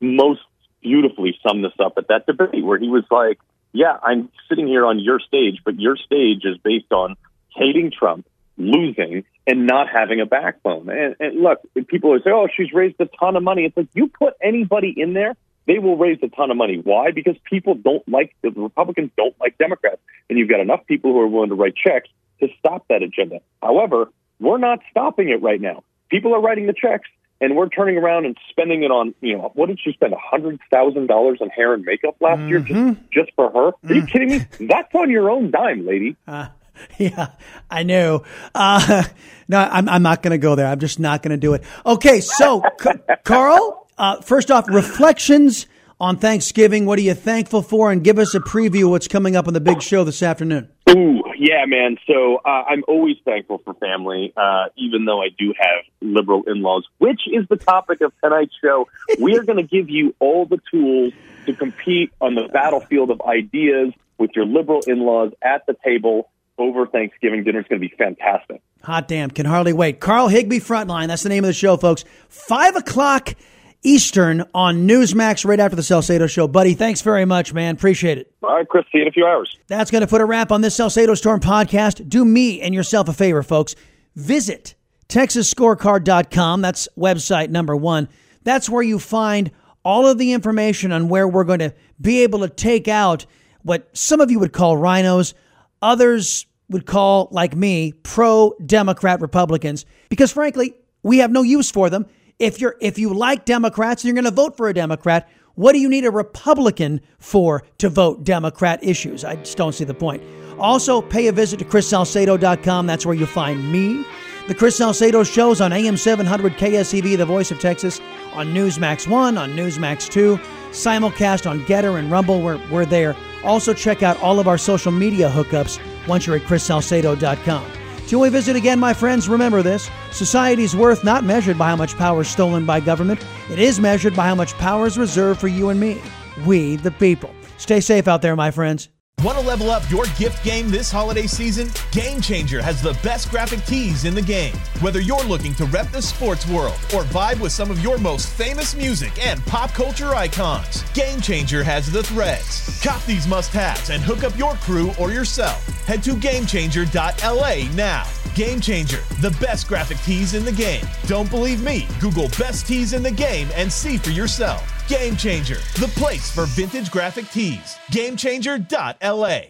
most 0.00 0.40
beautifully 0.82 1.36
summed 1.46 1.64
this 1.64 1.72
up 1.78 1.94
at 1.98 2.08
that 2.08 2.26
debate 2.26 2.64
where 2.64 2.78
he 2.78 2.88
was 2.88 3.04
like, 3.10 3.38
"Yeah, 3.72 3.96
I'm 4.02 4.30
sitting 4.48 4.66
here 4.66 4.86
on 4.86 4.98
your 4.98 5.20
stage, 5.20 5.60
but 5.64 5.78
your 5.78 5.96
stage 5.96 6.42
is 6.44 6.56
based 6.58 6.92
on 6.92 7.16
hating 7.54 7.92
Trump, 7.96 8.26
losing, 8.56 9.24
and 9.46 9.66
not 9.66 9.88
having 9.92 10.20
a 10.20 10.26
backbone." 10.26 10.88
And, 10.88 11.16
and 11.20 11.40
look, 11.40 11.60
people 11.88 12.10
always 12.10 12.24
say, 12.24 12.30
"Oh, 12.30 12.48
she's 12.54 12.72
raised 12.72 12.96
a 13.00 13.06
ton 13.18 13.36
of 13.36 13.42
money." 13.42 13.64
It's 13.64 13.76
like 13.76 13.88
you 13.94 14.08
put 14.08 14.34
anybody 14.42 14.94
in 14.96 15.12
there 15.12 15.34
they 15.66 15.78
will 15.78 15.96
raise 15.96 16.18
a 16.22 16.28
ton 16.28 16.50
of 16.50 16.56
money. 16.56 16.80
Why? 16.82 17.10
Because 17.10 17.36
people 17.44 17.74
don't 17.74 18.06
like 18.08 18.34
the 18.42 18.50
Republicans 18.50 19.10
don't 19.16 19.34
like 19.40 19.58
Democrats, 19.58 20.00
and 20.28 20.38
you've 20.38 20.48
got 20.48 20.60
enough 20.60 20.86
people 20.86 21.12
who 21.12 21.20
are 21.20 21.28
willing 21.28 21.50
to 21.50 21.54
write 21.54 21.74
checks 21.76 22.08
to 22.40 22.48
stop 22.58 22.86
that 22.88 23.02
agenda. 23.02 23.40
However, 23.62 24.10
we're 24.38 24.58
not 24.58 24.80
stopping 24.90 25.28
it 25.28 25.42
right 25.42 25.60
now. 25.60 25.84
People 26.10 26.34
are 26.34 26.40
writing 26.40 26.66
the 26.66 26.72
checks, 26.72 27.08
and 27.40 27.56
we're 27.56 27.68
turning 27.68 27.96
around 27.96 28.26
and 28.26 28.36
spending 28.50 28.82
it 28.82 28.90
on 28.90 29.14
you 29.20 29.36
know 29.36 29.50
what 29.54 29.66
did 29.66 29.78
she 29.82 29.92
spend 29.92 30.12
a 30.12 30.18
hundred 30.18 30.58
thousand 30.70 31.06
dollars 31.06 31.38
on 31.40 31.48
hair 31.50 31.74
and 31.74 31.84
makeup 31.84 32.16
last 32.20 32.38
mm-hmm. 32.38 32.48
year 32.48 32.60
just 32.60 33.00
just 33.12 33.30
for 33.36 33.50
her? 33.50 33.90
Are 33.90 33.94
you 33.94 34.02
mm. 34.02 34.10
kidding 34.10 34.28
me? 34.30 34.46
That's 34.68 34.94
on 34.94 35.10
your 35.10 35.30
own 35.30 35.50
dime, 35.50 35.86
lady. 35.86 36.16
Uh, 36.26 36.48
yeah, 36.98 37.28
I 37.70 37.82
know. 37.82 38.24
Uh, 38.54 39.04
no, 39.48 39.58
I'm, 39.58 39.88
I'm 39.88 40.02
not 40.02 40.22
going 40.22 40.32
to 40.32 40.38
go 40.38 40.54
there. 40.54 40.66
I'm 40.66 40.78
just 40.78 41.00
not 41.00 41.22
going 41.22 41.30
to 41.30 41.36
do 41.36 41.54
it. 41.54 41.62
Okay, 41.84 42.20
so 42.20 42.62
C- 42.80 42.90
Carl, 43.24 43.79
uh, 44.00 44.20
first 44.22 44.50
off, 44.50 44.66
reflections 44.68 45.66
on 46.00 46.16
Thanksgiving. 46.16 46.86
What 46.86 46.98
are 46.98 47.02
you 47.02 47.12
thankful 47.12 47.60
for? 47.60 47.92
And 47.92 48.02
give 48.02 48.18
us 48.18 48.34
a 48.34 48.40
preview 48.40 48.84
of 48.84 48.90
what's 48.90 49.08
coming 49.08 49.36
up 49.36 49.46
on 49.46 49.52
the 49.52 49.60
big 49.60 49.82
show 49.82 50.04
this 50.04 50.22
afternoon. 50.22 50.70
Ooh, 50.88 51.22
yeah, 51.38 51.66
man. 51.66 51.98
So 52.06 52.36
uh, 52.36 52.64
I'm 52.68 52.82
always 52.88 53.16
thankful 53.26 53.58
for 53.58 53.74
family, 53.74 54.32
uh, 54.36 54.70
even 54.76 55.04
though 55.04 55.20
I 55.20 55.28
do 55.38 55.52
have 55.58 55.84
liberal 56.00 56.42
in-laws, 56.46 56.86
which 56.96 57.20
is 57.30 57.46
the 57.50 57.56
topic 57.56 58.00
of 58.00 58.12
tonight's 58.24 58.54
show. 58.62 58.88
We 59.20 59.36
are 59.36 59.42
going 59.42 59.58
to 59.58 59.62
give 59.62 59.90
you 59.90 60.14
all 60.18 60.46
the 60.46 60.60
tools 60.70 61.12
to 61.44 61.52
compete 61.52 62.10
on 62.22 62.34
the 62.34 62.48
battlefield 62.50 63.10
of 63.10 63.20
ideas 63.20 63.92
with 64.16 64.30
your 64.34 64.46
liberal 64.46 64.80
in-laws 64.86 65.32
at 65.42 65.66
the 65.66 65.76
table 65.84 66.30
over 66.56 66.86
Thanksgiving 66.86 67.44
dinner. 67.44 67.60
It's 67.60 67.68
going 67.68 67.82
to 67.82 67.86
be 67.86 67.94
fantastic. 67.96 68.62
Hot 68.82 69.08
damn, 69.08 69.30
can 69.30 69.44
hardly 69.44 69.74
wait. 69.74 70.00
Carl 70.00 70.28
Higbie 70.28 70.60
Frontline, 70.60 71.08
that's 71.08 71.22
the 71.22 71.28
name 71.28 71.44
of 71.44 71.48
the 71.48 71.54
show, 71.54 71.76
folks. 71.76 72.04
Five 72.28 72.76
o'clock 72.76 73.34
Eastern 73.82 74.44
on 74.54 74.86
Newsmax 74.86 75.44
right 75.44 75.58
after 75.58 75.74
the 75.74 75.82
Salcedo 75.82 76.26
show. 76.26 76.46
Buddy, 76.46 76.74
thanks 76.74 77.00
very 77.00 77.24
much, 77.24 77.54
man. 77.54 77.74
Appreciate 77.74 78.18
it. 78.18 78.32
All 78.42 78.54
right, 78.54 78.68
Chris, 78.68 78.84
see 78.92 78.98
you 78.98 79.02
in 79.02 79.08
a 79.08 79.12
few 79.12 79.26
hours. 79.26 79.56
That's 79.68 79.90
going 79.90 80.02
to 80.02 80.06
put 80.06 80.20
a 80.20 80.24
wrap 80.24 80.52
on 80.52 80.60
this 80.60 80.74
Salcedo 80.74 81.14
Storm 81.14 81.40
podcast. 81.40 82.08
Do 82.08 82.24
me 82.24 82.60
and 82.60 82.74
yourself 82.74 83.08
a 83.08 83.12
favor, 83.12 83.42
folks. 83.42 83.74
Visit 84.16 84.74
TexasScorecard.com. 85.08 86.60
That's 86.60 86.88
website 86.96 87.48
number 87.48 87.74
one. 87.74 88.08
That's 88.42 88.68
where 88.68 88.82
you 88.82 88.98
find 88.98 89.50
all 89.82 90.06
of 90.06 90.18
the 90.18 90.32
information 90.32 90.92
on 90.92 91.08
where 91.08 91.26
we're 91.26 91.44
going 91.44 91.60
to 91.60 91.74
be 92.00 92.22
able 92.22 92.40
to 92.40 92.48
take 92.48 92.86
out 92.86 93.24
what 93.62 93.88
some 93.96 94.20
of 94.20 94.30
you 94.30 94.38
would 94.38 94.52
call 94.52 94.76
RINOs, 94.76 95.34
others 95.80 96.46
would 96.68 96.86
call, 96.86 97.28
like 97.30 97.56
me, 97.56 97.92
pro 97.92 98.54
Democrat 98.64 99.20
Republicans, 99.20 99.86
because 100.08 100.32
frankly, 100.32 100.74
we 101.02 101.18
have 101.18 101.30
no 101.30 101.42
use 101.42 101.70
for 101.70 101.90
them 101.90 102.06
if 102.40 102.60
you're 102.60 102.74
if 102.80 102.98
you 102.98 103.14
like 103.14 103.44
Democrats 103.44 104.02
and 104.02 104.08
you're 104.08 104.20
going 104.20 104.32
to 104.32 104.34
vote 104.34 104.56
for 104.56 104.68
a 104.68 104.74
Democrat, 104.74 105.28
what 105.54 105.72
do 105.72 105.78
you 105.78 105.88
need 105.88 106.04
a 106.04 106.10
Republican 106.10 107.00
for 107.18 107.62
to 107.78 107.88
vote 107.88 108.24
Democrat 108.24 108.82
issues? 108.82 109.24
I 109.24 109.36
just 109.36 109.56
don't 109.56 109.74
see 109.74 109.84
the 109.84 109.94
point. 109.94 110.22
Also, 110.58 111.00
pay 111.00 111.28
a 111.28 111.32
visit 111.32 111.58
to 111.58 111.64
chrissalcedo.com. 111.64 112.86
That's 112.86 113.06
where 113.06 113.14
you'll 113.14 113.26
find 113.26 113.70
me. 113.70 114.04
The 114.48 114.54
Chris 114.54 114.76
Salcedo 114.76 115.22
shows 115.22 115.60
on 115.60 115.72
AM 115.72 115.96
700 115.96 116.54
KSEV, 116.54 117.16
the 117.16 117.24
voice 117.24 117.50
of 117.50 117.60
Texas, 117.60 118.00
on 118.32 118.48
Newsmax 118.48 119.06
1, 119.06 119.38
on 119.38 119.50
Newsmax 119.52 120.10
2, 120.10 120.38
simulcast 120.70 121.48
on 121.48 121.60
Gettr 121.66 121.98
and 121.98 122.10
Rumble. 122.10 122.42
We're, 122.42 122.60
we're 122.68 122.86
there. 122.86 123.14
Also, 123.44 123.72
check 123.72 124.02
out 124.02 124.20
all 124.20 124.40
of 124.40 124.48
our 124.48 124.58
social 124.58 124.92
media 124.92 125.30
hookups 125.30 125.78
once 126.08 126.26
you're 126.26 126.36
at 126.36 126.42
chrissalcedo.com. 126.42 127.79
Till 128.10 128.18
we 128.18 128.28
visit 128.28 128.56
again, 128.56 128.80
my 128.80 128.92
friends, 128.92 129.28
remember 129.28 129.62
this 129.62 129.88
society's 130.10 130.74
worth 130.74 131.04
not 131.04 131.22
measured 131.22 131.56
by 131.56 131.68
how 131.68 131.76
much 131.76 131.96
power 131.96 132.22
is 132.22 132.28
stolen 132.28 132.66
by 132.66 132.80
government, 132.80 133.24
it 133.48 133.60
is 133.60 133.78
measured 133.78 134.16
by 134.16 134.26
how 134.26 134.34
much 134.34 134.52
power 134.54 134.88
is 134.88 134.98
reserved 134.98 135.38
for 135.38 135.46
you 135.46 135.68
and 135.68 135.78
me, 135.78 136.02
we 136.44 136.74
the 136.74 136.90
people. 136.90 137.32
Stay 137.56 137.78
safe 137.78 138.08
out 138.08 138.20
there, 138.20 138.34
my 138.34 138.50
friends. 138.50 138.88
Want 139.22 139.36
to 139.36 139.44
level 139.44 139.70
up 139.70 139.88
your 139.90 140.06
gift 140.16 140.42
game 140.42 140.70
this 140.70 140.90
holiday 140.90 141.26
season? 141.26 141.68
Game 141.92 142.22
Changer 142.22 142.62
has 142.62 142.80
the 142.80 142.94
best 143.02 143.30
graphic 143.30 143.62
tees 143.66 144.06
in 144.06 144.14
the 144.14 144.22
game. 144.22 144.54
Whether 144.80 145.02
you're 145.02 145.22
looking 145.24 145.52
to 145.56 145.66
rep 145.66 145.90
the 145.90 146.00
sports 146.00 146.48
world 146.48 146.78
or 146.94 147.02
vibe 147.04 147.38
with 147.38 147.52
some 147.52 147.70
of 147.70 147.80
your 147.80 147.98
most 147.98 148.30
famous 148.30 148.74
music 148.74 149.12
and 149.22 149.44
pop 149.44 149.72
culture 149.72 150.14
icons, 150.14 150.84
Game 150.94 151.20
Changer 151.20 151.62
has 151.62 151.92
the 151.92 152.02
threads. 152.02 152.80
Cop 152.82 153.04
these 153.04 153.28
must 153.28 153.52
haves 153.52 153.90
and 153.90 154.02
hook 154.02 154.24
up 154.24 154.38
your 154.38 154.54
crew 154.54 154.90
or 154.98 155.10
yourself. 155.10 155.66
Head 155.84 156.02
to 156.04 156.12
GameChanger.la 156.12 157.74
now. 157.74 158.06
Game 158.34 158.58
Changer, 158.58 159.02
the 159.20 159.36
best 159.38 159.68
graphic 159.68 159.98
tees 159.98 160.32
in 160.32 160.46
the 160.46 160.52
game. 160.52 160.86
Don't 161.06 161.28
believe 161.28 161.62
me? 161.62 161.86
Google 162.00 162.28
best 162.38 162.66
tees 162.66 162.94
in 162.94 163.02
the 163.02 163.10
game 163.10 163.50
and 163.54 163.70
see 163.70 163.98
for 163.98 164.10
yourself. 164.10 164.79
Game 164.90 165.14
Changer, 165.14 165.58
the 165.76 165.86
place 165.94 166.32
for 166.32 166.46
vintage 166.46 166.90
graphic 166.90 167.30
tees. 167.30 167.76
GameChanger.la. 167.92 169.40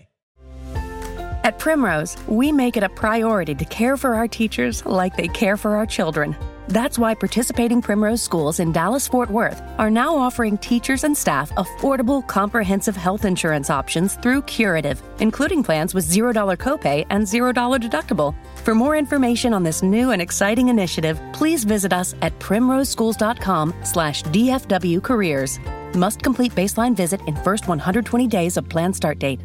At 1.43 1.59
Primrose, 1.59 2.19
we 2.29 2.53
make 2.53 2.77
it 2.77 2.83
a 2.83 2.91
priority 2.91 3.55
to 3.55 3.65
care 3.65 3.97
for 3.97 4.15
our 4.15 4.29
teachers 4.29 4.85
like 4.85 5.17
they 5.17 5.29
care 5.29 5.57
for 5.57 5.77
our 5.77 5.87
children. 5.87 6.37
That's 6.71 7.01
why 7.01 7.15
participating 7.15 7.83
Primrose 7.83 8.23
schools 8.23 8.61
in 8.61 8.71
Dallas 8.71 9.09
Fort 9.09 9.29
Worth 9.29 9.61
are 9.79 9.91
now 9.91 10.17
offering 10.17 10.57
teachers 10.59 11.03
and 11.03 11.17
staff 11.17 11.51
affordable, 11.57 12.25
comprehensive 12.29 12.95
health 12.95 13.25
insurance 13.25 13.71
options 13.71 14.15
through 14.15 14.43
Curative, 14.43 15.03
including 15.19 15.65
plans 15.65 15.95
with 15.95 16.09
$0 16.09 16.33
copay 16.59 17.05
and 17.11 17.25
$0 17.25 17.53
deductible. 17.81 18.37
For 18.55 18.73
more 18.73 18.95
information 18.97 19.53
on 19.53 19.65
this 19.65 19.83
new 19.83 20.13
and 20.13 20.23
exciting 20.23 20.69
initiative, 20.69 21.21
please 21.33 21.65
visit 21.65 21.93
us 21.93 22.15
at 22.23 22.39
primroseschools.com 22.39 23.75
slash 23.83 24.23
DFW 24.25 25.03
careers. 25.03 25.59
Must 25.95 26.23
complete 26.23 26.53
baseline 26.55 26.95
visit 26.95 27.21
in 27.27 27.35
first 27.35 27.67
120 27.67 28.29
days 28.29 28.57
of 28.57 28.69
plan 28.69 28.93
start 28.93 29.19
date. 29.19 29.41